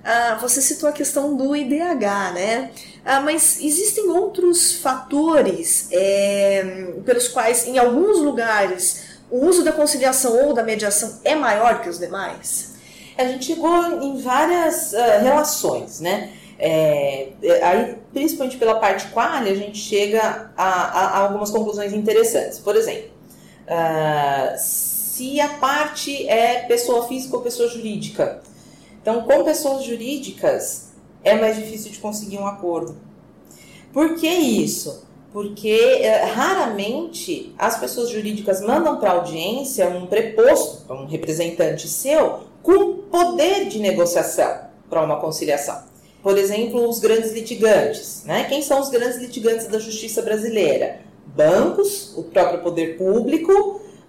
Ah, 0.03 0.39
você 0.41 0.63
citou 0.63 0.89
a 0.89 0.93
questão 0.93 1.37
do 1.37 1.55
IDH, 1.55 2.33
né? 2.35 2.71
Ah, 3.05 3.21
mas 3.21 3.61
existem 3.61 4.09
outros 4.09 4.75
fatores 4.81 5.89
é, 5.91 6.93
pelos 7.05 7.29
quais, 7.29 7.67
em 7.67 7.79
alguns 7.79 8.19
lugares, 8.19 9.11
o 9.31 9.45
uso 9.47 9.63
da 9.63 9.73
conciliação 9.73 10.47
ou 10.47 10.55
da 10.55 10.63
mediação 10.63 11.21
é 11.25 11.35
maior 11.35 11.83
que 11.83 11.89
os 11.89 11.99
demais? 11.99 12.71
A 13.17 13.25
gente 13.25 13.45
chegou 13.45 14.03
em 14.03 14.19
várias 14.19 14.93
uh, 14.93 15.23
relações, 15.23 16.01
né? 16.01 16.31
É, 16.59 17.29
é, 17.43 17.65
aí, 17.65 17.97
principalmente 18.13 18.57
pela 18.57 18.77
parte 18.77 19.07
quali, 19.09 19.51
a 19.51 19.55
gente 19.55 19.79
chega 19.79 20.51
a, 20.57 20.65
a, 20.65 21.07
a 21.07 21.19
algumas 21.19 21.51
conclusões 21.51 21.93
interessantes. 21.93 22.59
Por 22.59 22.77
exemplo, 22.77 23.11
uh, 23.67 24.57
se 24.59 25.41
a 25.41 25.49
parte 25.49 26.29
é 26.29 26.63
pessoa 26.67 27.07
física 27.07 27.37
ou 27.37 27.43
pessoa 27.43 27.69
jurídica, 27.69 28.43
então, 29.01 29.23
com 29.23 29.45
pessoas 29.45 29.85
jurídicas 29.85 30.91
é 31.25 31.35
mais 31.35 31.57
difícil 31.57 31.91
de 31.91 31.99
conseguir 31.99 32.39
um 32.39 32.47
acordo. 32.47 32.97
Por 33.93 34.17
que 34.17 34.29
isso? 34.29 35.09
Porque 35.33 36.01
é, 36.03 36.25
raramente 36.25 37.55
as 37.59 37.79
pessoas 37.79 38.11
jurídicas 38.11 38.61
mandam 38.61 38.99
para 38.99 39.11
a 39.11 39.15
audiência 39.15 39.89
um 39.89 40.07
preposto, 40.07 40.93
um 40.93 41.07
representante 41.07 41.89
seu, 41.89 42.41
com 42.63 42.97
poder 43.11 43.69
de 43.69 43.79
negociação 43.79 44.71
para 44.89 45.03
uma 45.03 45.21
conciliação. 45.21 45.83
Por 46.23 46.37
exemplo, 46.37 46.87
os 46.89 46.99
grandes 46.99 47.33
litigantes. 47.33 48.25
Né? 48.25 48.45
Quem 48.45 48.61
são 48.61 48.81
os 48.81 48.91
grandes 48.91 49.17
litigantes 49.17 49.67
da 49.69 49.79
justiça 49.79 50.21
brasileira? 50.21 51.01
Bancos, 51.27 52.13
o 52.17 52.25
próprio 52.25 52.61
poder 52.61 52.99
público 52.99 53.53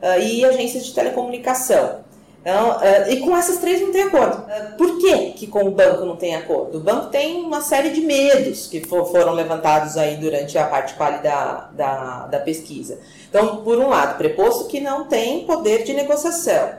uh, 0.02 0.20
e 0.22 0.44
agências 0.44 0.86
de 0.86 0.94
telecomunicação. 0.94 2.04
Então, 2.42 2.72
uh, 2.72 3.12
e 3.12 3.20
com 3.20 3.38
essas 3.38 3.60
três 3.60 3.80
não 3.82 3.92
tem 3.92 4.02
acordo. 4.04 4.38
Uh, 4.38 4.76
por 4.76 4.98
que, 4.98 5.32
que 5.34 5.48
com 5.48 5.64
o 5.64 5.72
banco 5.72 6.06
não 6.06 6.16
tem 6.16 6.36
acordo? 6.36 6.80
O 6.80 6.82
banco 6.82 7.08
tem 7.08 7.44
uma 7.44 7.62
série 7.62 7.92
de 7.92 8.02
medos 8.02 8.66
que 8.66 8.82
for, 8.82 9.06
foram 9.12 9.34
levantados 9.34 9.96
aí 9.96 10.18
durante 10.18 10.58
a 10.58 10.66
parte 10.66 10.96
quali 10.96 11.22
da, 11.22 11.70
da, 11.72 12.28
da, 12.28 12.40
pesquisa. 12.40 12.98
Então, 13.30 13.58
por 13.58 13.78
um 13.78 13.90
lado, 13.90 14.18
preposto 14.18 14.66
que 14.66 14.80
não 14.80 15.06
tem 15.06 15.46
poder 15.46 15.84
de 15.84 15.94
negociação. 15.94 16.70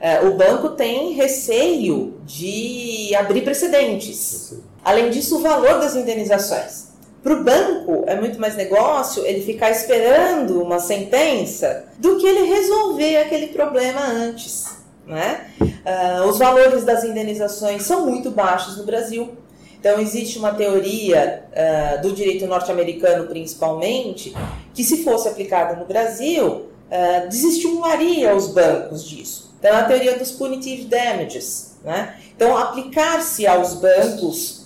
Uh, 0.00 0.26
o 0.26 0.34
banco 0.34 0.70
tem 0.70 1.12
receio 1.12 2.20
de 2.24 3.14
abrir 3.14 3.42
precedentes. 3.42 4.54
Além 4.84 5.08
disso, 5.08 5.36
o 5.36 5.40
valor 5.40 5.78
das 5.78 5.94
indenizações. 5.94 6.90
Para 7.22 7.34
o 7.34 7.44
banco 7.44 8.02
é 8.08 8.16
muito 8.16 8.40
mais 8.40 8.56
negócio 8.56 9.24
ele 9.24 9.40
ficar 9.42 9.70
esperando 9.70 10.60
uma 10.60 10.80
sentença 10.80 11.84
do 11.98 12.18
que 12.18 12.26
ele 12.26 12.52
resolver 12.52 13.18
aquele 13.18 13.46
problema 13.48 14.00
antes. 14.00 14.81
Né? 15.06 15.50
Uh, 15.60 16.28
os 16.28 16.38
valores 16.38 16.84
das 16.84 17.04
indenizações 17.04 17.82
são 17.82 18.06
muito 18.06 18.30
baixos 18.30 18.76
no 18.76 18.84
Brasil. 18.84 19.32
Então, 19.78 19.98
existe 20.00 20.38
uma 20.38 20.54
teoria 20.54 21.44
uh, 21.50 22.02
do 22.02 22.12
direito 22.12 22.46
norte-americano, 22.46 23.26
principalmente, 23.26 24.32
que, 24.72 24.84
se 24.84 25.02
fosse 25.02 25.28
aplicada 25.28 25.74
no 25.74 25.86
Brasil, 25.86 26.46
uh, 26.46 27.28
desestimularia 27.28 28.34
os 28.34 28.48
bancos 28.48 29.04
disso. 29.04 29.52
Então, 29.58 29.76
a 29.76 29.82
teoria 29.82 30.16
dos 30.16 30.30
punitive 30.30 30.84
damages. 30.84 31.76
Né? 31.82 32.14
Então, 32.36 32.56
aplicar-se 32.56 33.46
aos 33.46 33.74
bancos 33.74 34.62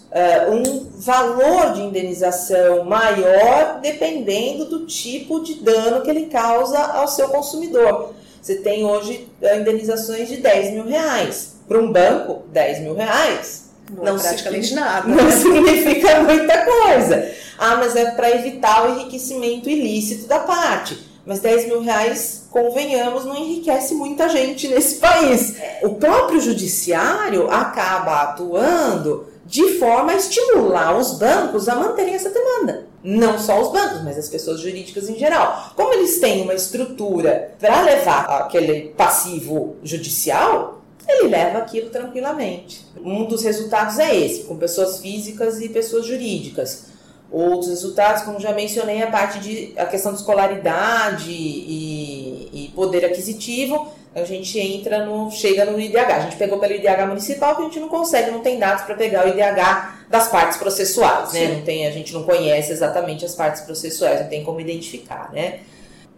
um 0.49 0.87
valor 0.99 1.75
de 1.75 1.83
indenização 1.83 2.85
maior, 2.85 3.81
dependendo 3.83 4.65
do 4.65 4.87
tipo 4.87 5.41
de 5.41 5.57
dano 5.57 6.01
que 6.01 6.09
ele 6.09 6.27
causa 6.27 6.79
ao 6.79 7.07
seu 7.07 7.29
consumidor. 7.29 8.15
Você 8.47 8.55
tem 8.55 8.85
hoje 8.85 9.29
eh, 9.43 9.59
indenizações 9.59 10.29
de 10.29 10.37
10 10.37 10.75
mil 10.75 10.87
reais. 10.87 11.57
Para 11.67 11.81
um 11.81 11.91
banco, 11.91 12.45
10 12.53 12.79
mil 12.83 12.95
reais 12.95 13.71
não, 13.91 14.05
não 14.05 14.17
é 14.17 14.21
praticamente 14.21 14.73
nada. 14.73 15.09
Não 15.09 15.17
né? 15.17 15.31
significa 15.35 16.23
muita 16.23 16.65
coisa. 16.65 17.29
Ah, 17.59 17.75
mas 17.75 17.97
é 17.97 18.13
para 18.13 18.31
evitar 18.31 18.87
o 18.87 18.93
enriquecimento 18.93 19.69
ilícito 19.69 20.29
da 20.29 20.39
parte. 20.39 20.97
Mas 21.27 21.41
10 21.41 21.67
mil 21.67 21.81
reais 21.81 22.47
convenhamos, 22.49 23.25
não 23.25 23.37
enriquece 23.37 23.97
muita 23.97 24.29
gente 24.29 24.69
nesse 24.69 24.99
país. 25.03 25.57
O 25.83 25.97
próprio 25.97 26.41
judiciário 26.41 27.51
acaba 27.51 28.23
atuando 28.23 29.27
de 29.45 29.77
forma 29.81 30.13
a 30.13 30.17
estimular 30.17 30.97
os 30.97 31.19
bancos 31.19 31.69
a 31.69 31.75
manterem 31.75 32.15
essa 32.15 32.31
demanda. 32.31 32.87
Não 33.07 33.39
só 33.39 33.63
os 33.63 33.71
bancos, 33.71 34.03
mas 34.03 34.19
as 34.19 34.29
pessoas 34.29 34.61
jurídicas 34.61 35.09
em 35.09 35.17
geral. 35.17 35.73
Como 35.77 35.95
eles 35.95 36.19
têm 36.19 36.43
uma 36.43 36.55
estrutura 36.55 37.55
para 37.61 37.83
levar 37.83 38.25
aquele 38.43 38.89
passivo 38.97 39.77
judicial, 39.85 40.83
ele 41.09 41.29
leva 41.29 41.59
aquilo 41.59 41.89
tranquilamente. 41.89 42.85
Um 43.01 43.25
dos 43.25 43.45
resultados 43.45 44.01
é 44.01 44.13
esse, 44.13 44.43
com 44.43 44.57
pessoas 44.57 44.99
físicas 44.99 45.61
e 45.61 45.69
pessoas 45.69 46.05
jurídicas. 46.05 46.87
Outros 47.31 47.71
resultados, 47.71 48.23
como 48.23 48.39
já 48.39 48.53
mencionei, 48.53 49.03
a 49.03 49.11
parte 49.11 49.41
de 49.41 49.73
a 49.77 49.85
questão 49.85 50.13
de 50.13 50.19
escolaridade 50.19 51.31
e, 51.31 52.49
e 52.53 52.73
poder 52.75 53.05
aquisitivo, 53.05 53.93
a 54.15 54.25
gente 54.25 54.59
entra 54.59 55.05
no 55.05 55.31
chega 55.31 55.65
no 55.65 55.79
IDH. 55.79 55.99
A 55.99 56.21
gente 56.21 56.37
pegou 56.37 56.59
pelo 56.59 56.73
IDH 56.73 57.07
municipal, 57.07 57.57
que 57.57 57.63
a 57.63 57.65
gente 57.65 57.81
não 57.81 57.89
consegue, 57.89 58.31
não 58.31 58.41
tem 58.41 58.59
dados 58.59 58.85
para 58.85 58.95
pegar 58.95 59.27
o 59.27 59.29
IDH 59.29 60.07
das 60.09 60.29
partes 60.29 60.57
processuais, 60.57 61.33
né? 61.33 61.49
Não 61.49 61.63
tem, 61.63 61.87
a 61.87 61.91
gente 61.91 62.15
não 62.15 62.23
conhece 62.23 62.73
exatamente 62.73 63.25
as 63.25 63.35
partes 63.35 63.63
processuais, 63.63 64.21
não 64.21 64.29
tem 64.29 64.45
como 64.45 64.61
identificar, 64.61 65.31
né? 65.33 65.61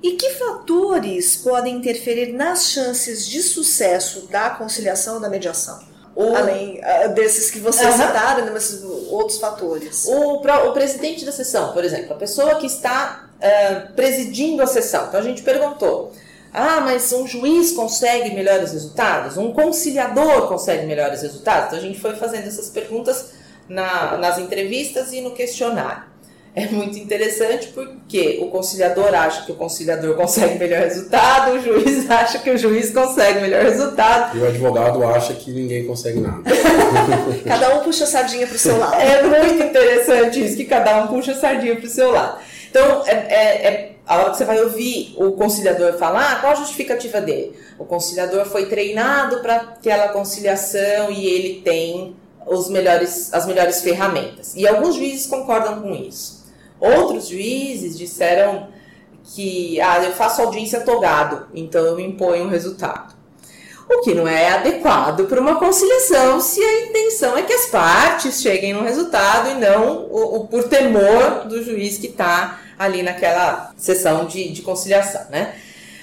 E 0.00 0.12
que 0.12 0.30
fatores 0.34 1.36
podem 1.36 1.74
interferir 1.74 2.32
nas 2.32 2.70
chances 2.70 3.26
de 3.26 3.42
sucesso 3.42 4.28
da 4.28 4.50
conciliação 4.50 5.14
ou 5.14 5.20
da 5.20 5.28
mediação? 5.28 5.80
Ou, 6.18 6.34
Além 6.34 6.80
uh, 6.80 7.14
desses 7.14 7.48
que 7.48 7.60
vocês 7.60 7.94
uh 7.94 8.00
-huh. 8.00 8.06
citaram, 8.08 8.44
né, 8.44 8.50
mas 8.52 8.82
outros 9.08 9.38
fatores. 9.38 10.04
O, 10.06 10.42
o 10.42 10.72
presidente 10.72 11.24
da 11.24 11.30
sessão, 11.30 11.72
por 11.72 11.84
exemplo, 11.84 12.12
a 12.12 12.16
pessoa 12.16 12.56
que 12.56 12.66
está 12.66 13.28
uh, 13.36 13.92
presidindo 13.92 14.60
a 14.60 14.66
sessão. 14.66 15.06
Então 15.06 15.20
a 15.20 15.22
gente 15.22 15.42
perguntou: 15.42 16.12
ah, 16.52 16.80
mas 16.80 17.12
um 17.12 17.24
juiz 17.24 17.70
consegue 17.70 18.34
melhores 18.34 18.72
resultados? 18.72 19.36
Um 19.36 19.52
conciliador 19.52 20.48
consegue 20.48 20.84
melhores 20.86 21.22
resultados? 21.22 21.66
Então 21.68 21.78
a 21.78 21.82
gente 21.82 22.00
foi 22.00 22.16
fazendo 22.16 22.48
essas 22.48 22.68
perguntas 22.68 23.26
na, 23.68 24.16
nas 24.16 24.38
entrevistas 24.38 25.12
e 25.12 25.20
no 25.20 25.30
questionário 25.30 26.02
é 26.54 26.66
muito 26.66 26.98
interessante 26.98 27.68
porque 27.68 28.38
o 28.42 28.48
conciliador 28.48 29.14
acha 29.14 29.44
que 29.44 29.52
o 29.52 29.54
conciliador 29.54 30.16
consegue 30.16 30.58
melhor 30.58 30.80
resultado, 30.80 31.52
o 31.52 31.60
juiz 31.60 32.08
acha 32.10 32.38
que 32.38 32.50
o 32.50 32.58
juiz 32.58 32.90
consegue 32.90 33.40
melhor 33.40 33.62
resultado. 33.62 34.36
E 34.36 34.40
o 34.40 34.46
advogado 34.46 35.04
acha 35.04 35.34
que 35.34 35.50
ninguém 35.50 35.86
consegue 35.86 36.20
nada. 36.20 36.42
cada 37.46 37.76
um 37.76 37.84
puxa 37.84 38.04
a 38.04 38.06
sardinha 38.06 38.46
para 38.46 38.56
o 38.56 38.58
seu 38.58 38.78
lado. 38.78 38.94
É 38.94 39.22
muito 39.22 39.62
interessante 39.62 40.44
isso, 40.44 40.56
que 40.56 40.64
cada 40.64 41.04
um 41.04 41.06
puxa 41.08 41.32
a 41.32 41.36
sardinha 41.36 41.76
para 41.76 41.86
o 41.86 41.90
seu 41.90 42.10
lado. 42.10 42.38
Então, 42.70 43.02
é, 43.06 43.12
é, 43.12 43.66
é, 43.66 43.92
a 44.06 44.16
hora 44.16 44.30
que 44.30 44.38
você 44.38 44.44
vai 44.44 44.62
ouvir 44.62 45.14
o 45.16 45.32
conciliador 45.32 45.94
falar, 45.94 46.40
qual 46.40 46.52
a 46.52 46.56
justificativa 46.56 47.20
dele? 47.20 47.58
O 47.78 47.84
conciliador 47.84 48.44
foi 48.46 48.66
treinado 48.66 49.40
para 49.40 49.56
aquela 49.56 50.08
conciliação 50.08 51.10
e 51.10 51.26
ele 51.26 51.62
tem 51.62 52.16
os 52.46 52.68
melhores, 52.68 53.32
as 53.32 53.46
melhores 53.46 53.80
ferramentas. 53.82 54.54
E 54.56 54.66
alguns 54.66 54.96
juízes 54.96 55.26
concordam 55.26 55.80
com 55.80 55.94
isso. 55.94 56.37
Outros 56.80 57.28
juízes 57.28 57.98
disseram 57.98 58.68
que 59.24 59.80
ah, 59.80 60.02
eu 60.02 60.12
faço 60.12 60.42
audiência 60.42 60.80
togado, 60.80 61.48
então 61.54 61.84
eu 61.84 62.00
imponho 62.00 62.44
um 62.44 62.48
resultado. 62.48 63.16
O 63.90 64.02
que 64.02 64.14
não 64.14 64.28
é 64.28 64.50
adequado 64.50 65.26
para 65.26 65.40
uma 65.40 65.56
conciliação 65.56 66.40
se 66.40 66.62
a 66.62 66.86
intenção 66.86 67.36
é 67.38 67.42
que 67.42 67.52
as 67.52 67.66
partes 67.66 68.42
cheguem 68.42 68.74
no 68.74 68.82
resultado 68.82 69.50
e 69.50 69.54
não 69.54 70.06
o, 70.10 70.36
o 70.36 70.46
por 70.46 70.64
temor 70.64 71.46
do 71.46 71.62
juiz 71.64 71.96
que 71.96 72.06
está 72.06 72.60
ali 72.78 73.02
naquela 73.02 73.72
sessão 73.78 74.26
de, 74.26 74.50
de 74.50 74.60
conciliação, 74.60 75.22
né? 75.30 75.54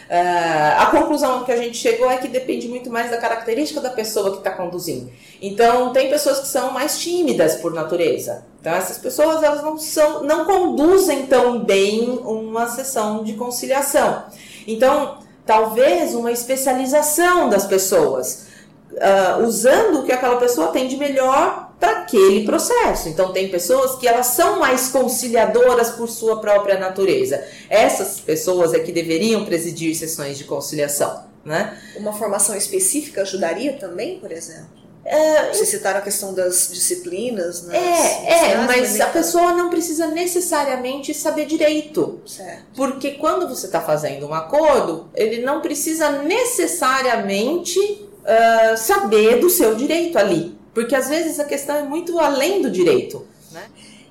Uh, 0.05 0.81
a 0.81 0.85
conclusão 0.91 1.43
que 1.43 1.51
a 1.51 1.57
gente 1.57 1.77
chegou 1.77 2.09
é 2.09 2.17
que 2.17 2.27
depende 2.27 2.67
muito 2.67 2.91
mais 2.91 3.09
da 3.09 3.17
característica 3.17 3.81
da 3.81 3.89
pessoa 3.89 4.31
que 4.31 4.37
está 4.37 4.51
conduzindo. 4.51 5.11
Então, 5.41 5.91
tem 5.93 6.09
pessoas 6.09 6.39
que 6.39 6.47
são 6.47 6.71
mais 6.71 6.99
tímidas 6.99 7.55
por 7.55 7.73
natureza. 7.73 8.45
Então, 8.61 8.73
essas 8.73 8.99
pessoas 8.99 9.41
elas 9.41 9.63
não, 9.63 9.77
são, 9.77 10.23
não 10.23 10.45
conduzem 10.45 11.25
tão 11.25 11.59
bem 11.63 12.19
uma 12.23 12.67
sessão 12.67 13.23
de 13.23 13.33
conciliação. 13.33 14.25
Então, 14.67 15.19
talvez 15.43 16.13
uma 16.13 16.31
especialização 16.31 17.49
das 17.49 17.65
pessoas, 17.65 18.47
uh, 18.91 19.43
usando 19.43 19.99
o 19.99 20.03
que 20.03 20.11
aquela 20.11 20.37
pessoa 20.37 20.67
tem 20.67 20.87
de 20.87 20.97
melhor 20.97 21.64
para 21.79 21.99
aquele 21.99 22.45
processo. 22.45 23.09
Então 23.09 23.31
tem 23.31 23.49
pessoas 23.49 23.95
que 23.97 24.07
elas 24.07 24.27
são 24.27 24.59
mais 24.59 24.89
conciliadoras 24.89 25.91
por 25.91 26.09
sua 26.09 26.39
própria 26.39 26.79
natureza. 26.79 27.43
Essas 27.69 28.19
pessoas 28.19 28.73
é 28.73 28.79
que 28.79 28.91
deveriam 28.91 29.45
presidir 29.45 29.95
sessões 29.95 30.37
de 30.37 30.43
conciliação, 30.45 31.23
né? 31.43 31.77
Uma 31.97 32.13
formação 32.13 32.55
específica 32.55 33.21
ajudaria 33.21 33.73
também, 33.73 34.19
por 34.19 34.31
exemplo? 34.31 34.85
É, 35.05 35.53
Vocês 35.53 35.69
citaram 35.69 35.99
a 35.99 36.01
questão 36.01 36.33
das 36.33 36.69
disciplinas, 36.73 37.61
né? 37.61 37.77
É, 37.77 38.53
é 38.53 38.57
mas 38.65 38.99
a 38.99 39.05
pessoa 39.05 39.53
não 39.53 39.69
precisa 39.69 40.07
necessariamente 40.07 41.13
saber 41.13 41.45
direito. 41.45 42.21
Certo. 42.25 42.63
Porque 42.75 43.11
quando 43.11 43.47
você 43.47 43.67
está 43.67 43.79
fazendo 43.79 44.25
um 44.25 44.33
acordo, 44.33 45.07
ele 45.13 45.43
não 45.43 45.61
precisa 45.61 46.09
necessariamente 46.23 47.79
uh, 47.79 48.75
saber 48.75 49.39
do 49.39 49.47
seu 49.47 49.75
direito 49.75 50.17
ali. 50.17 50.54
Porque 50.75 50.93
às 50.93 51.07
vezes 51.07 51.39
a 51.39 51.45
questão 51.45 51.77
é 51.77 51.83
muito 51.83 52.19
além 52.19 52.61
do 52.61 52.69
direito. 52.69 53.25
Né? 53.51 53.65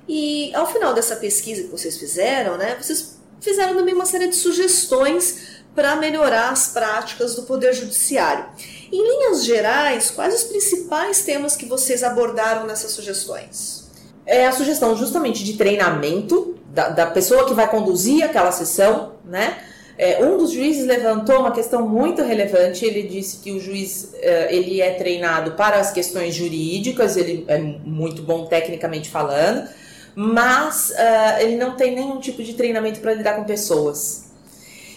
E 0.09 0.53
ao 0.55 0.65
final 0.65 0.95
dessa 0.95 1.15
pesquisa 1.15 1.63
que 1.63 1.69
vocês 1.69 1.95
fizeram, 1.95 2.57
né, 2.57 2.75
vocês 2.81 3.19
fizeram 3.39 3.75
também 3.75 3.93
uma 3.93 4.05
série 4.05 4.27
de 4.27 4.35
sugestões 4.35 5.61
para 5.75 5.95
melhorar 5.95 6.49
as 6.49 6.69
práticas 6.69 7.35
do 7.35 7.43
Poder 7.43 7.73
Judiciário. 7.73 8.45
Em 8.91 9.03
linhas 9.03 9.45
gerais, 9.45 10.09
quais 10.09 10.33
os 10.33 10.43
principais 10.45 11.23
temas 11.23 11.55
que 11.55 11.67
vocês 11.67 12.01
abordaram 12.01 12.65
nessas 12.65 12.91
sugestões? 12.91 13.85
É 14.25 14.47
a 14.47 14.51
sugestão 14.51 14.95
justamente 14.95 15.43
de 15.43 15.53
treinamento 15.53 16.55
da, 16.67 16.89
da 16.89 17.05
pessoa 17.05 17.45
que 17.45 17.53
vai 17.53 17.69
conduzir 17.69 18.23
aquela 18.23 18.51
sessão, 18.51 19.13
né? 19.23 19.63
É, 19.97 20.23
um 20.23 20.37
dos 20.37 20.51
juízes 20.51 20.85
levantou 20.85 21.39
uma 21.39 21.51
questão 21.51 21.87
muito 21.87 22.21
relevante. 22.21 22.85
Ele 22.85 23.03
disse 23.03 23.37
que 23.37 23.51
o 23.51 23.59
juiz 23.59 24.13
é, 24.15 24.53
ele 24.53 24.81
é 24.81 24.91
treinado 24.91 25.51
para 25.51 25.77
as 25.77 25.91
questões 25.91 26.35
jurídicas, 26.35 27.15
ele 27.15 27.45
é 27.47 27.57
muito 27.57 28.21
bom 28.21 28.45
tecnicamente 28.45 29.09
falando, 29.09 29.69
mas 30.13 30.91
uh, 30.91 31.41
ele 31.41 31.57
não 31.57 31.75
tem 31.75 31.93
nenhum 31.93 32.19
tipo 32.19 32.41
de 32.43 32.53
treinamento 32.53 32.99
para 32.99 33.13
lidar 33.13 33.35
com 33.35 33.43
pessoas. 33.43 34.25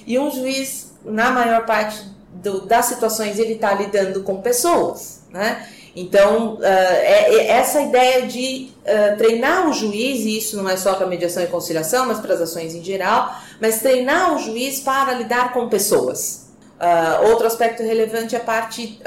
E 0.07 0.19
um 0.19 0.31
juiz, 0.31 0.93
na 1.05 1.31
maior 1.31 1.67
parte 1.67 2.03
do, 2.33 2.63
das 2.67 2.87
situações, 2.87 3.39
ele 3.39 3.55
está 3.55 3.75
lidando 3.75 4.23
com 4.23 4.41
pessoas, 4.41 5.23
né? 5.31 5.69
Então, 5.95 6.55
uh, 6.55 6.63
é, 6.63 7.35
é, 7.35 7.47
essa 7.49 7.83
ideia 7.83 8.27
de 8.27 8.71
uh, 8.85 9.17
treinar 9.17 9.69
o 9.69 9.73
juiz, 9.73 10.21
e 10.21 10.39
isso 10.39 10.57
não 10.57 10.71
é 10.71 10.77
só 10.77 10.95
para 10.95 11.07
mediação 11.09 11.43
e 11.43 11.49
conciliação, 11.49 12.07
mas 12.07 12.21
para 12.21 12.35
as 12.35 12.41
ações 12.41 12.73
em 12.73 12.85
geral, 12.85 13.35
mas 13.61 13.81
treinar 13.81 14.35
o 14.35 14.39
juiz 14.39 14.81
para 14.81 15.15
lidar 15.15 15.53
com 15.53 15.69
pessoas. 15.69 16.49
Uh, 16.79 17.31
outro 17.31 17.47
aspecto 17.47 17.83
relevante 17.83 18.37
é 18.37 18.39
a 18.39 18.43
parte 18.43 19.01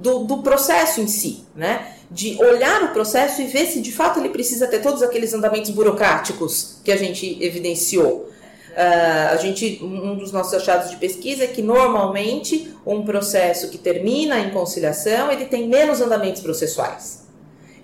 do, 0.00 0.20
do 0.20 0.38
processo 0.38 1.02
em 1.02 1.06
si, 1.06 1.44
né? 1.54 1.94
De 2.10 2.42
olhar 2.42 2.82
o 2.84 2.88
processo 2.88 3.42
e 3.42 3.46
ver 3.46 3.66
se 3.66 3.80
de 3.80 3.92
fato 3.92 4.18
ele 4.18 4.30
precisa 4.30 4.66
ter 4.66 4.80
todos 4.80 5.02
aqueles 5.02 5.34
andamentos 5.34 5.70
burocráticos 5.70 6.80
que 6.82 6.90
a 6.90 6.96
gente 6.96 7.36
evidenciou. 7.42 8.30
Uh, 8.70 9.32
a 9.32 9.36
gente, 9.36 9.80
um 9.82 10.16
dos 10.16 10.32
nossos 10.32 10.54
achados 10.54 10.90
de 10.90 10.96
pesquisa 10.96 11.44
é 11.44 11.46
que 11.46 11.60
normalmente 11.60 12.74
um 12.86 13.04
processo 13.04 13.68
que 13.68 13.76
termina 13.76 14.38
em 14.38 14.50
conciliação 14.50 15.30
ele 15.30 15.44
tem 15.44 15.68
menos 15.68 16.00
andamentos 16.00 16.40
processuais. 16.40 17.26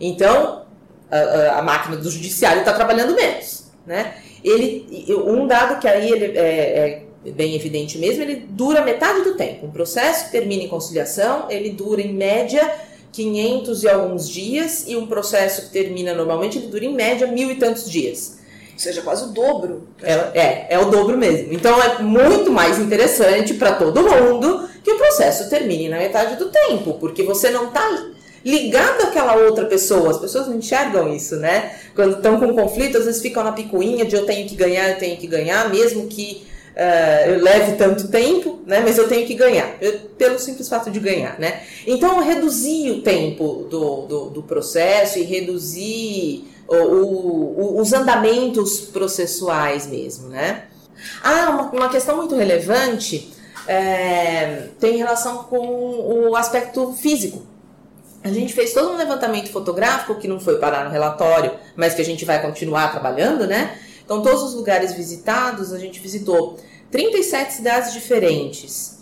Então 0.01 0.65
a, 1.11 1.59
a 1.59 1.63
máquina 1.63 1.97
do 1.97 2.11
judiciário 2.11 2.61
está 2.61 2.73
trabalhando 2.73 3.15
menos, 3.15 3.65
né? 3.85 4.15
Ele, 4.49 5.07
um 5.27 5.47
dado 5.47 5.81
que 5.81 5.89
aí 5.89 6.11
ele 6.11 6.39
é, 6.39 7.03
é 7.25 7.31
bem 7.33 7.55
evidente 7.55 7.99
mesmo, 7.99 8.23
ele 8.23 8.47
dura 8.49 8.83
metade 8.83 9.23
do 9.23 9.35
tempo. 9.35 9.67
Um 9.67 9.71
processo 9.71 10.27
que 10.27 10.33
termina 10.33 10.63
em 10.63 10.69
conciliação, 10.69 11.47
ele 11.51 11.71
dura 11.71 12.01
em 12.01 12.13
média 12.13 12.73
500 13.13 13.83
e 13.83 13.89
alguns 13.89 14.31
dias, 14.31 14.85
e 14.87 14.97
um 14.97 15.07
processo 15.07 15.63
que 15.63 15.71
termina 15.71 16.15
normalmente, 16.15 16.59
ele 16.59 16.69
dura 16.69 16.85
em 16.85 16.95
média 16.95 17.27
mil 17.27 17.51
e 17.51 17.57
tantos 17.57 17.91
dias 17.91 18.37
seja, 18.77 19.03
quase 19.03 19.25
o 19.25 19.29
dobro. 19.29 19.89
É, 20.03 20.13
é, 20.13 20.67
é 20.71 20.79
o 20.79 20.91
dobro 20.91 21.17
mesmo. 21.17 21.53
Então 21.53 21.81
é 21.83 22.03
muito 22.03 22.51
mais 22.51 22.79
interessante 22.79 23.55
para 23.55 23.73
todo 23.73 24.03
mundo 24.03 24.69
que 24.85 24.93
o 24.93 24.99
processo 24.99 25.49
termine 25.49 25.89
na 25.89 25.99
metade 25.99 26.37
do 26.37 26.51
tempo, 26.51 26.95
porque 26.95 27.23
você 27.23 27.51
não 27.51 27.69
está 27.69 28.15
ligado 28.47 29.03
àquela 29.03 29.35
outra 29.35 29.65
pessoa. 29.65 30.11
As 30.11 30.19
pessoas 30.19 30.47
não 30.47 30.55
enxergam 30.55 31.13
isso, 31.13 31.35
né? 31.35 31.75
Quando 31.97 32.19
estão 32.19 32.39
com 32.39 32.55
conflito, 32.55 32.97
às 32.97 33.05
vezes 33.05 33.21
ficam 33.21 33.43
na 33.43 33.51
picuinha 33.51 34.05
de 34.05 34.15
eu 34.15 34.25
tenho 34.25 34.49
que 34.49 34.55
ganhar, 34.55 34.89
eu 34.91 34.99
tenho 34.99 35.17
que 35.17 35.27
ganhar, 35.27 35.69
mesmo 35.69 36.07
que 36.07 36.47
uh, 36.77 37.31
eu 37.31 37.43
leve 37.43 37.73
tanto 37.73 38.07
tempo, 38.07 38.61
né? 38.65 38.81
Mas 38.85 38.99
eu 38.99 39.09
tenho 39.09 39.27
que 39.27 39.35
ganhar, 39.35 39.75
eu, 39.81 39.99
pelo 40.17 40.39
simples 40.39 40.69
fato 40.69 40.93
de 40.93 41.01
ganhar, 41.01 41.41
né? 41.41 41.63
Então, 41.85 42.23
reduzir 42.23 42.93
o 42.93 43.03
tempo 43.03 43.67
do, 43.69 44.03
do, 44.03 44.31
do 44.31 44.43
processo 44.45 45.19
e 45.19 45.23
reduzir 45.23 46.45
o, 46.69 46.77
o, 46.77 47.81
os 47.81 47.93
andamentos 47.93 48.79
processuais 48.79 49.89
mesmo, 49.89 50.29
né? 50.29 50.67
Ah, 51.21 51.51
uma, 51.51 51.63
uma 51.73 51.89
questão 51.89 52.17
muito 52.17 52.37
relevante 52.37 53.29
é, 53.67 54.69
tem 54.79 54.97
relação 54.99 55.39
com 55.45 56.29
o 56.29 56.37
aspecto 56.37 56.93
físico. 56.93 57.56
A 58.27 58.33
gente 58.33 58.53
fez 58.53 58.73
todo 58.73 58.91
um 58.91 58.97
levantamento 58.97 59.53
fotográfico 59.53 60.17
que 60.17 60.27
não 60.27 60.41
foi 60.41 60.59
parar 60.59 60.85
no 60.85 60.91
relatório, 60.91 61.53
mas 61.77 61.95
que 61.95 62.03
a 62.03 62.05
gente 62.05 62.25
vai 62.25 62.43
continuar 62.43 62.91
trabalhando, 62.91 63.47
né? 63.47 63.79
Então, 64.05 64.21
todos 64.21 64.43
os 64.43 64.55
lugares 64.55 64.95
visitados, 64.95 65.73
a 65.73 65.79
gente 65.79 66.01
visitou 66.01 66.59
37 66.91 67.53
cidades 67.53 67.93
diferentes. 67.93 68.99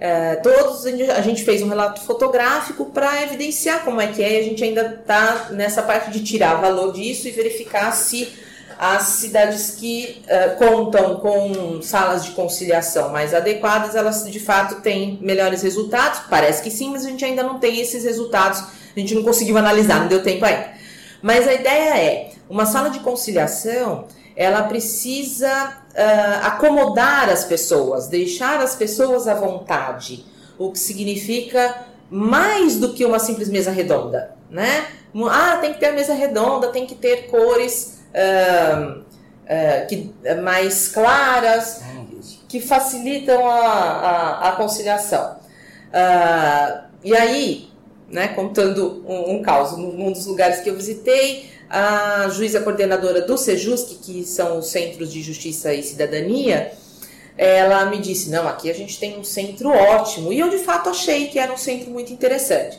É, 0.00 0.34
todos 0.36 0.84
a 0.86 1.20
gente 1.20 1.44
fez 1.44 1.62
um 1.62 1.68
relato 1.68 2.00
fotográfico 2.00 2.86
para 2.86 3.22
evidenciar 3.22 3.84
como 3.84 4.00
é 4.00 4.08
que 4.08 4.20
é. 4.20 4.34
E 4.34 4.40
a 4.40 4.42
gente 4.42 4.64
ainda 4.64 4.98
está 5.00 5.50
nessa 5.50 5.80
parte 5.80 6.10
de 6.10 6.24
tirar 6.24 6.60
valor 6.60 6.92
disso 6.92 7.28
e 7.28 7.30
verificar 7.30 7.92
se 7.92 8.28
as 8.78 9.02
cidades 9.02 9.72
que 9.72 10.22
uh, 10.24 10.56
contam 10.56 11.16
com 11.16 11.80
salas 11.82 12.24
de 12.24 12.32
conciliação 12.32 13.10
mais 13.10 13.34
adequadas, 13.34 13.94
elas 13.94 14.30
de 14.30 14.40
fato 14.40 14.80
têm 14.80 15.18
melhores 15.20 15.62
resultados? 15.62 16.20
Parece 16.28 16.62
que 16.62 16.70
sim, 16.70 16.90
mas 16.90 17.04
a 17.04 17.08
gente 17.08 17.24
ainda 17.24 17.42
não 17.42 17.58
tem 17.58 17.80
esses 17.80 18.04
resultados, 18.04 18.60
a 18.60 19.00
gente 19.00 19.14
não 19.14 19.22
conseguiu 19.22 19.56
analisar, 19.58 20.00
não 20.00 20.08
deu 20.08 20.22
tempo 20.22 20.44
ainda. 20.44 20.72
Mas 21.22 21.48
a 21.48 21.54
ideia 21.54 21.96
é, 21.96 22.30
uma 22.48 22.66
sala 22.66 22.90
de 22.90 23.00
conciliação, 23.00 24.06
ela 24.36 24.64
precisa 24.64 25.78
uh, 25.90 26.46
acomodar 26.46 27.28
as 27.28 27.44
pessoas, 27.44 28.08
deixar 28.08 28.60
as 28.60 28.74
pessoas 28.74 29.26
à 29.26 29.34
vontade, 29.34 30.24
o 30.58 30.70
que 30.70 30.78
significa 30.78 31.86
mais 32.10 32.78
do 32.78 32.92
que 32.92 33.04
uma 33.04 33.18
simples 33.18 33.48
mesa 33.48 33.70
redonda, 33.70 34.36
né? 34.50 34.86
Ah, 35.30 35.58
tem 35.60 35.72
que 35.72 35.80
ter 35.80 35.92
mesa 35.92 36.12
redonda, 36.12 36.68
tem 36.68 36.86
que 36.86 36.94
ter 36.94 37.28
cores 37.28 37.93
uh, 38.14 39.00
uh, 39.00 39.86
que, 39.88 40.10
mais 40.42 40.88
claras, 40.88 41.82
que 42.48 42.60
facilitam 42.60 43.46
a, 43.46 43.60
a, 43.60 44.48
a 44.50 44.52
conciliação. 44.52 45.36
Uh, 45.88 46.84
e 47.02 47.14
aí, 47.14 47.68
né, 48.08 48.28
contando 48.28 49.04
um, 49.06 49.36
um 49.36 49.42
caso, 49.42 49.76
num 49.76 50.12
dos 50.12 50.26
lugares 50.26 50.60
que 50.60 50.70
eu 50.70 50.76
visitei, 50.76 51.50
a 51.68 52.28
juíza 52.28 52.60
coordenadora 52.60 53.22
do 53.22 53.36
SEJUSC, 53.36 53.96
que 53.96 54.24
são 54.24 54.58
os 54.58 54.70
Centros 54.70 55.12
de 55.12 55.22
Justiça 55.22 55.74
e 55.74 55.82
Cidadania, 55.82 56.72
ela 57.36 57.86
me 57.86 57.98
disse: 57.98 58.30
não, 58.30 58.46
aqui 58.46 58.70
a 58.70 58.74
gente 58.74 58.98
tem 58.98 59.18
um 59.18 59.24
centro 59.24 59.70
ótimo. 59.70 60.32
E 60.32 60.38
eu 60.38 60.50
de 60.50 60.58
fato 60.58 60.88
achei 60.88 61.26
que 61.26 61.38
era 61.38 61.52
um 61.52 61.56
centro 61.56 61.90
muito 61.90 62.12
interessante 62.12 62.78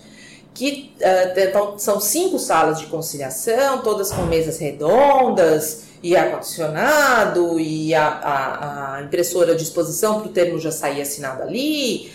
que 0.56 0.94
uh, 1.02 1.78
são 1.78 2.00
cinco 2.00 2.40
salas 2.40 2.80
de 2.80 2.86
conciliação, 2.86 3.80
todas 3.80 4.10
com 4.12 4.22
mesas 4.24 4.58
redondas 4.58 5.84
e 6.02 6.16
ar-condicionado 6.16 7.60
e 7.60 7.94
a, 7.94 8.08
a, 8.08 8.96
a, 8.96 9.02
impressora 9.02 9.52
à 9.52 9.56
disposição 9.56 10.22
para 10.22 10.30
o 10.30 10.32
termo 10.32 10.58
já 10.58 10.72
sair 10.72 11.02
assinado 11.02 11.44
ali, 11.44 12.10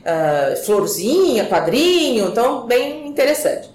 uh, 0.00 0.56
florzinha, 0.64 1.46
quadrinho, 1.46 2.28
então 2.28 2.66
bem 2.66 3.06
interessante. 3.06 3.70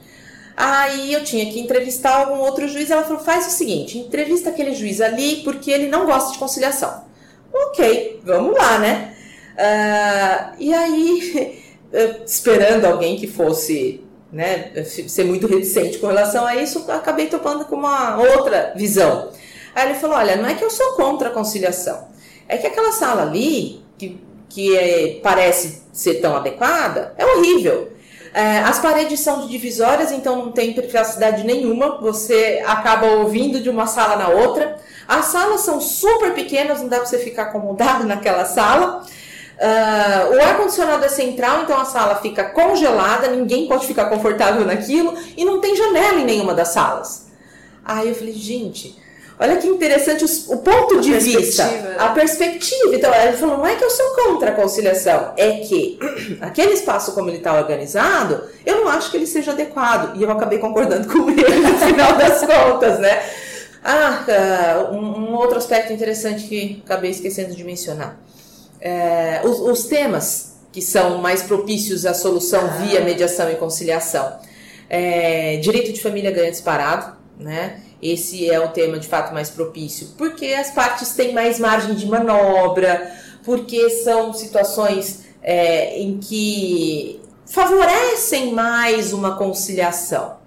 Aí 0.55 1.13
eu 1.13 1.23
tinha 1.23 1.49
que 1.49 1.57
entrevistar 1.57 2.17
algum 2.17 2.39
outro 2.39 2.67
juiz, 2.67 2.91
ela 2.91 3.03
falou, 3.03 3.23
faz 3.23 3.47
o 3.47 3.51
seguinte, 3.51 3.97
entrevista 3.97 4.49
aquele 4.49 4.73
juiz 4.73 4.99
ali 4.99 5.37
porque 5.37 5.71
ele 5.71 5.87
não 5.87 6.05
gosta 6.05 6.33
de 6.33 6.39
conciliação. 6.39 7.05
Ok, 7.53 8.19
vamos 8.25 8.53
lá, 8.53 8.79
né? 8.79 9.15
Uh, 9.55 10.55
e 10.59 10.73
aí, 10.73 11.63
esperando 12.27 12.83
alguém 12.83 13.15
que 13.15 13.25
fosse 13.25 14.03
né, 14.31 14.71
ser 14.83 15.23
muito 15.23 15.47
reticente 15.47 15.97
com 15.97 16.07
relação 16.07 16.45
a 16.45 16.55
isso, 16.55 16.85
acabei 16.89 17.27
topando 17.27 17.65
com 17.65 17.75
uma 17.75 18.17
outra 18.17 18.73
visão. 18.75 19.29
Aí 19.75 19.89
ele 19.89 19.99
falou: 19.99 20.17
olha, 20.17 20.35
não 20.35 20.47
é 20.47 20.55
que 20.55 20.63
eu 20.63 20.69
sou 20.69 20.93
contra 20.93 21.29
a 21.29 21.31
conciliação, 21.31 22.07
é 22.47 22.57
que 22.57 22.67
aquela 22.67 22.91
sala 22.91 23.23
ali, 23.23 23.83
que, 23.97 24.21
que 24.47 24.77
é, 24.77 25.19
parece 25.21 25.83
ser 25.91 26.15
tão 26.15 26.35
adequada, 26.35 27.13
é 27.17 27.25
horrível. 27.25 27.91
É, 28.31 28.59
as 28.59 28.79
paredes 28.79 29.19
são 29.21 29.47
divisórias, 29.47 30.11
então 30.11 30.35
não 30.35 30.51
tem 30.51 30.73
privacidade 30.73 31.43
nenhuma, 31.43 31.99
você 31.99 32.63
acaba 32.65 33.07
ouvindo 33.07 33.59
de 33.59 33.69
uma 33.69 33.87
sala 33.87 34.15
na 34.15 34.29
outra. 34.29 34.77
As 35.07 35.25
salas 35.25 35.61
são 35.61 35.81
super 35.81 36.35
pequenas, 36.35 36.81
não 36.81 36.87
dá 36.87 36.97
para 36.97 37.07
você 37.07 37.17
ficar 37.17 37.43
acomodado 37.43 38.05
naquela 38.07 38.45
sala. 38.45 39.03
Uh, 39.59 40.37
o 40.37 40.41
ar-condicionado 40.41 41.03
é 41.03 41.09
central, 41.09 41.63
então 41.63 41.77
a 41.77 41.83
sala 41.83 42.15
fica 42.15 42.45
congelada, 42.45 43.27
ninguém 43.27 43.67
pode 43.67 43.85
ficar 43.85 44.05
confortável 44.05 44.65
naquilo 44.65 45.13
e 45.35 45.43
não 45.43 45.59
tem 45.59 45.75
janela 45.75 46.21
em 46.21 46.23
nenhuma 46.23 46.53
das 46.53 46.69
salas. 46.69 47.25
Aí 47.83 48.07
eu 48.07 48.15
falei, 48.15 48.33
gente, 48.33 48.97
olha 49.37 49.57
que 49.57 49.67
interessante 49.67 50.23
os, 50.23 50.47
o 50.47 50.59
ponto 50.59 50.99
a 50.99 51.01
de 51.01 51.11
vista, 51.11 51.69
a 51.97 52.07
perspectiva. 52.09 52.95
Então 52.95 53.13
ele 53.13 53.35
falou, 53.35 53.57
não 53.57 53.67
é 53.67 53.75
que 53.75 53.83
eu 53.83 53.89
sou 53.89 54.15
contra 54.15 54.51
a 54.51 54.55
conciliação, 54.55 55.33
é 55.35 55.51
que 55.57 55.99
aquele 56.39 56.71
espaço 56.71 57.11
como 57.11 57.29
ele 57.29 57.39
está 57.39 57.53
organizado, 57.53 58.41
eu 58.65 58.77
não 58.77 58.87
acho 58.87 59.11
que 59.11 59.17
ele 59.17 59.27
seja 59.27 59.51
adequado. 59.51 60.15
E 60.15 60.23
eu 60.23 60.31
acabei 60.31 60.59
concordando 60.59 61.05
com 61.05 61.29
ele 61.29 61.43
no 61.59 61.77
final 61.79 62.15
das 62.15 62.45
contas, 62.45 62.97
né? 62.97 63.21
Ah, 63.83 64.23
uh, 64.89 64.95
um, 64.95 65.31
um 65.31 65.35
outro 65.35 65.57
aspecto 65.57 65.91
interessante 65.91 66.47
que 66.47 66.81
acabei 66.85 67.11
esquecendo 67.11 67.53
de 67.53 67.63
mencionar 67.65 68.17
é, 68.81 69.41
os, 69.43 69.59
os, 69.59 69.83
temas 69.85 70.57
que 70.71 70.81
são 70.81 71.17
mais 71.17 71.43
propícios 71.43 72.05
à 72.05 72.13
solução 72.13 72.61
ah. 72.61 72.67
via 72.77 73.01
mediação 73.01 73.49
e 73.51 73.55
conciliação. 73.55 74.37
É, 74.89 75.57
direito 75.57 75.93
de 75.93 76.01
família 76.01 76.31
ganha 76.31 76.49
disparado, 76.49 77.15
né? 77.39 77.81
Esse 78.01 78.49
é 78.49 78.59
o 78.59 78.69
tema 78.69 78.97
de 78.97 79.07
fato 79.07 79.33
mais 79.33 79.49
propício, 79.49 80.09
porque 80.17 80.47
as 80.47 80.71
partes 80.71 81.13
têm 81.13 81.33
mais 81.33 81.59
margem 81.59 81.93
de 81.95 82.05
manobra, 82.05 83.13
porque 83.43 83.89
são 83.89 84.33
situações 84.33 85.25
é, 85.41 85.99
em 85.99 86.17
que 86.17 87.19
favorecem 87.45 88.53
mais 88.53 89.11
uma 89.11 89.35
conciliação. 89.35 90.37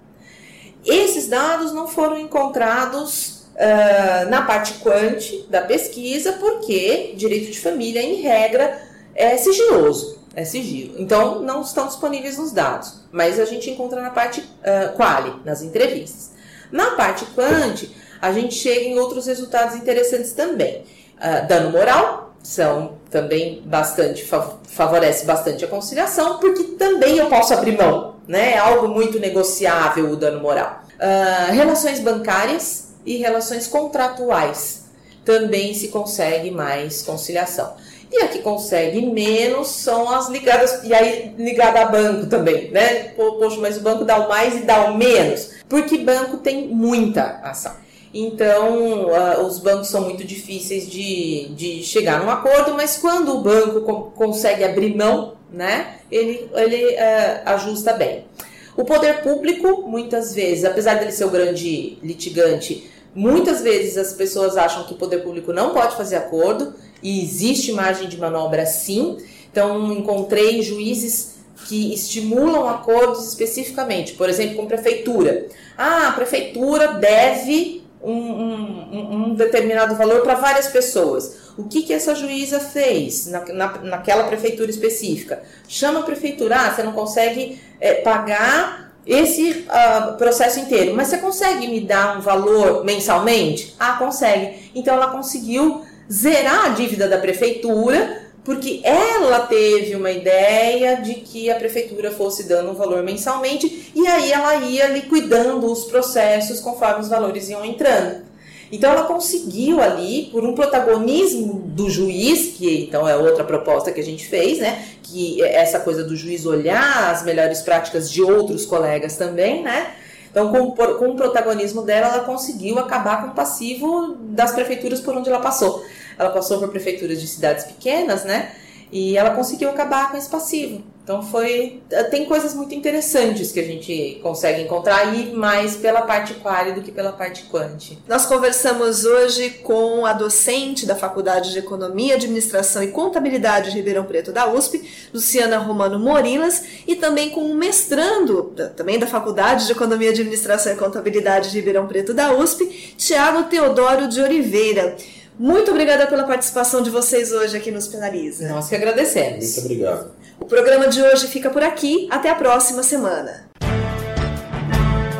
Esses 0.84 1.28
dados 1.28 1.72
não 1.72 1.86
foram 1.86 2.18
encontrados 2.18 3.41
uh, 3.54 4.28
na 4.28 4.42
parte 4.42 4.74
quant 4.74 5.46
da 5.48 5.62
pesquisa, 5.62 6.32
porque 6.34 7.14
direito 7.16 7.50
de 7.50 7.60
família, 7.60 8.02
em 8.02 8.20
regra, 8.22 8.80
é 9.14 9.36
sigiloso, 9.36 10.18
é 10.34 10.44
sigilo. 10.44 10.94
Então, 10.98 11.40
não 11.42 11.62
estão 11.62 11.86
disponíveis 11.86 12.38
nos 12.38 12.52
dados, 12.52 13.00
mas 13.10 13.38
a 13.38 13.44
gente 13.44 13.70
encontra 13.70 14.00
na 14.00 14.10
parte 14.10 14.40
uh, 14.40 14.96
quali, 14.96 15.32
nas 15.44 15.62
entrevistas. 15.62 16.30
Na 16.70 16.92
parte 16.92 17.24
quant, 17.34 17.88
a 18.20 18.32
gente 18.32 18.54
chega 18.54 18.82
em 18.82 18.98
outros 18.98 19.26
resultados 19.26 19.76
interessantes 19.76 20.32
também. 20.32 20.84
Uh, 21.18 21.46
dano 21.46 21.70
moral, 21.70 22.34
são 22.42 22.94
também 23.10 23.62
bastante, 23.64 24.28
favorece 24.64 25.24
bastante 25.24 25.64
a 25.64 25.68
conciliação, 25.68 26.38
porque 26.38 26.64
também 26.64 27.18
eu 27.18 27.26
posso 27.26 27.54
abrir 27.54 27.76
mão, 27.76 28.16
né? 28.26 28.54
É 28.54 28.58
algo 28.58 28.88
muito 28.88 29.20
negociável 29.20 30.10
o 30.10 30.16
dano 30.16 30.40
moral. 30.40 30.82
Uh, 30.96 31.52
relações 31.52 32.00
bancárias, 32.00 32.91
e 33.04 33.16
relações 33.16 33.66
contratuais. 33.66 34.84
Também 35.24 35.72
se 35.74 35.88
consegue 35.88 36.50
mais 36.50 37.02
conciliação. 37.02 37.74
E 38.10 38.22
a 38.22 38.28
que 38.28 38.40
consegue 38.40 39.00
menos 39.00 39.68
são 39.68 40.10
as 40.10 40.28
ligadas, 40.28 40.84
e 40.84 40.92
aí 40.92 41.34
ligada 41.38 41.80
a 41.80 41.86
banco 41.86 42.26
também, 42.26 42.70
né? 42.70 43.04
Poxa, 43.14 43.56
mas 43.58 43.78
o 43.78 43.80
banco 43.80 44.04
dá 44.04 44.18
o 44.18 44.28
mais 44.28 44.54
e 44.54 44.64
dá 44.64 44.84
o 44.84 44.98
menos. 44.98 45.50
Porque 45.68 45.96
banco 45.98 46.36
tem 46.36 46.68
muita 46.68 47.40
ação. 47.42 47.72
Então, 48.12 49.06
uh, 49.06 49.46
os 49.46 49.58
bancos 49.58 49.88
são 49.88 50.02
muito 50.02 50.22
difíceis 50.24 50.86
de, 50.90 51.48
de 51.54 51.82
chegar 51.82 52.22
num 52.22 52.28
acordo, 52.28 52.74
mas 52.74 52.98
quando 52.98 53.36
o 53.36 53.40
banco 53.40 53.80
co 53.80 54.02
consegue 54.10 54.62
abrir 54.62 54.94
mão, 54.94 55.34
né, 55.50 55.96
ele, 56.10 56.50
ele 56.54 56.94
uh, 56.94 57.42
ajusta 57.46 57.94
bem. 57.94 58.26
O 58.76 58.84
poder 58.84 59.22
público, 59.22 59.82
muitas 59.88 60.34
vezes, 60.34 60.64
apesar 60.64 60.94
dele 60.94 61.12
ser 61.12 61.24
o 61.24 61.30
grande 61.30 61.98
litigante, 62.02 62.90
Muitas 63.14 63.60
vezes 63.60 63.98
as 63.98 64.14
pessoas 64.14 64.56
acham 64.56 64.84
que 64.84 64.94
o 64.94 64.96
poder 64.96 65.18
público 65.18 65.52
não 65.52 65.74
pode 65.74 65.96
fazer 65.96 66.16
acordo 66.16 66.74
e 67.02 67.22
existe 67.22 67.72
margem 67.72 68.08
de 68.08 68.16
manobra 68.16 68.64
sim. 68.64 69.18
Então, 69.50 69.92
encontrei 69.92 70.62
juízes 70.62 71.34
que 71.66 71.92
estimulam 71.92 72.68
acordos 72.68 73.28
especificamente, 73.28 74.14
por 74.14 74.30
exemplo, 74.30 74.56
com 74.56 74.66
prefeitura. 74.66 75.46
Ah, 75.76 76.08
a 76.08 76.12
prefeitura 76.12 76.94
deve 76.94 77.81
um, 78.02 78.12
um, 78.12 79.14
um 79.14 79.34
determinado 79.34 79.94
valor 79.94 80.22
para 80.22 80.34
várias 80.34 80.68
pessoas. 80.68 81.52
O 81.56 81.64
que, 81.64 81.82
que 81.82 81.92
essa 81.92 82.14
juíza 82.14 82.58
fez 82.60 83.26
na, 83.26 83.44
na, 83.46 83.78
naquela 83.78 84.24
prefeitura 84.24 84.70
específica? 84.70 85.42
Chama 85.68 86.00
a 86.00 86.02
prefeitura, 86.02 86.56
ah, 86.56 86.72
você 86.72 86.82
não 86.82 86.92
consegue 86.92 87.60
é, 87.80 87.94
pagar 87.94 88.92
esse 89.06 89.66
uh, 89.68 90.16
processo 90.16 90.60
inteiro. 90.60 90.94
Mas 90.94 91.08
você 91.08 91.18
consegue 91.18 91.68
me 91.68 91.80
dar 91.80 92.16
um 92.18 92.20
valor 92.20 92.84
mensalmente? 92.84 93.74
Ah, 93.78 93.94
consegue. 93.94 94.70
Então 94.74 94.94
ela 94.94 95.08
conseguiu 95.08 95.84
zerar 96.10 96.66
a 96.66 96.68
dívida 96.70 97.08
da 97.08 97.18
prefeitura 97.18 98.21
porque 98.44 98.80
ela 98.82 99.40
teve 99.40 99.94
uma 99.94 100.10
ideia 100.10 100.96
de 100.96 101.14
que 101.14 101.50
a 101.50 101.54
prefeitura 101.54 102.10
fosse 102.10 102.48
dando 102.48 102.70
um 102.70 102.74
valor 102.74 103.02
mensalmente 103.02 103.92
e 103.94 104.06
aí 104.06 104.32
ela 104.32 104.56
ia 104.56 104.88
liquidando 104.88 105.70
os 105.70 105.84
processos 105.84 106.60
conforme 106.60 107.00
os 107.00 107.08
valores 107.08 107.48
iam 107.48 107.64
entrando. 107.64 108.32
Então 108.72 108.90
ela 108.90 109.04
conseguiu 109.04 109.82
ali, 109.82 110.30
por 110.32 110.44
um 110.44 110.54
protagonismo 110.54 111.60
do 111.66 111.90
juiz, 111.90 112.56
que 112.56 112.84
então 112.84 113.06
é 113.06 113.14
outra 113.14 113.44
proposta 113.44 113.92
que 113.92 114.00
a 114.00 114.04
gente 114.04 114.26
fez, 114.26 114.60
né? 114.60 114.82
Que 115.02 115.42
é 115.42 115.56
essa 115.56 115.78
coisa 115.78 116.02
do 116.02 116.16
juiz 116.16 116.46
olhar 116.46 117.10
as 117.10 117.22
melhores 117.22 117.60
práticas 117.60 118.10
de 118.10 118.22
outros 118.22 118.64
colegas 118.64 119.16
também, 119.16 119.62
né? 119.62 119.92
Então, 120.30 120.50
com, 120.50 120.70
com 120.72 121.10
o 121.10 121.14
protagonismo 121.14 121.82
dela, 121.82 122.14
ela 122.14 122.24
conseguiu 122.24 122.78
acabar 122.78 123.20
com 123.20 123.28
o 123.28 123.34
passivo 123.34 124.16
das 124.18 124.52
prefeituras 124.52 124.98
por 124.98 125.14
onde 125.14 125.28
ela 125.28 125.40
passou. 125.40 125.84
Ela 126.22 126.30
passou 126.30 126.58
por 126.58 126.68
prefeituras 126.68 127.20
de 127.20 127.26
cidades 127.26 127.64
pequenas, 127.64 128.24
né? 128.24 128.52
E 128.90 129.16
ela 129.16 129.30
conseguiu 129.30 129.70
acabar 129.70 130.10
com 130.10 130.16
esse 130.16 130.28
passivo. 130.28 130.82
Então 131.02 131.20
foi. 131.20 131.82
Tem 132.10 132.26
coisas 132.26 132.54
muito 132.54 132.74
interessantes 132.74 133.50
que 133.50 133.58
a 133.58 133.64
gente 133.64 134.20
consegue 134.22 134.62
encontrar 134.62 134.98
aí 134.98 135.32
mais 135.32 135.74
pela 135.74 136.02
parte 136.02 136.34
quali 136.34 136.72
do 136.72 136.80
que 136.80 136.92
pela 136.92 137.10
parte 137.10 137.44
quanti. 137.44 137.98
Nós 138.06 138.24
conversamos 138.24 139.04
hoje 139.04 139.50
com 139.64 140.06
a 140.06 140.12
docente 140.12 140.86
da 140.86 140.94
Faculdade 140.94 141.50
de 141.50 141.58
Economia, 141.58 142.14
Administração 142.14 142.84
e 142.84 142.88
Contabilidade 142.88 143.70
de 143.70 143.76
Ribeirão 143.78 144.04
Preto 144.04 144.30
da 144.30 144.52
USP, 144.52 144.88
Luciana 145.12 145.58
Romano 145.58 145.98
Morilas, 145.98 146.62
e 146.86 146.94
também 146.94 147.30
com 147.30 147.50
o 147.50 147.54
mestrando, 147.54 148.54
também 148.76 148.96
da 148.96 149.06
Faculdade 149.06 149.66
de 149.66 149.72
Economia, 149.72 150.10
Administração 150.10 150.72
e 150.72 150.76
Contabilidade 150.76 151.50
de 151.50 151.56
Ribeirão 151.56 151.88
Preto 151.88 152.14
da 152.14 152.32
USP, 152.32 152.94
Tiago 152.96 153.48
Teodoro 153.48 154.06
de 154.06 154.20
Oliveira. 154.20 154.96
Muito 155.38 155.70
obrigada 155.70 156.06
pela 156.06 156.24
participação 156.24 156.82
de 156.82 156.90
vocês 156.90 157.32
hoje 157.32 157.56
aqui 157.56 157.70
nos 157.70 157.88
Penaliza. 157.88 158.48
Nós 158.48 158.68
que 158.68 158.74
agradecemos. 158.74 159.44
Muito 159.44 159.60
obrigado. 159.60 160.10
O 160.38 160.44
programa 160.44 160.88
de 160.88 161.02
hoje 161.02 161.26
fica 161.26 161.48
por 161.48 161.62
aqui. 161.62 162.06
Até 162.10 162.30
a 162.30 162.34
próxima 162.34 162.82
semana. 162.82 163.48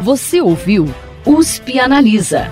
Você 0.02 0.40
ouviu 0.40 0.86
USP 1.24 1.78
Analisa, 1.78 2.50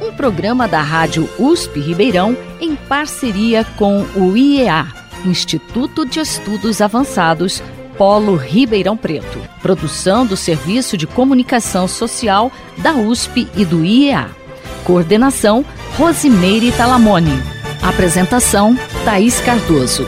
um 0.00 0.12
programa 0.16 0.66
da 0.66 0.80
Rádio 0.80 1.28
USP 1.38 1.78
Ribeirão 1.78 2.36
em 2.60 2.74
parceria 2.74 3.64
com 3.76 4.02
o 4.16 4.36
IEA, 4.36 4.86
Instituto 5.24 6.06
de 6.06 6.18
Estudos 6.18 6.80
Avançados, 6.80 7.62
Polo 7.96 8.34
Ribeirão 8.34 8.96
Preto. 8.96 9.38
Produção 9.60 10.26
do 10.26 10.36
Serviço 10.36 10.96
de 10.96 11.06
Comunicação 11.06 11.86
Social 11.86 12.50
da 12.78 12.94
USP 12.94 13.46
e 13.54 13.64
do 13.64 13.84
IEA. 13.84 14.30
Coordenação 14.84 15.64
Rosimeire 15.98 16.72
Talamone. 16.72 17.42
Apresentação 17.82 18.74
Thaís 19.04 19.40
Cardoso. 19.40 20.06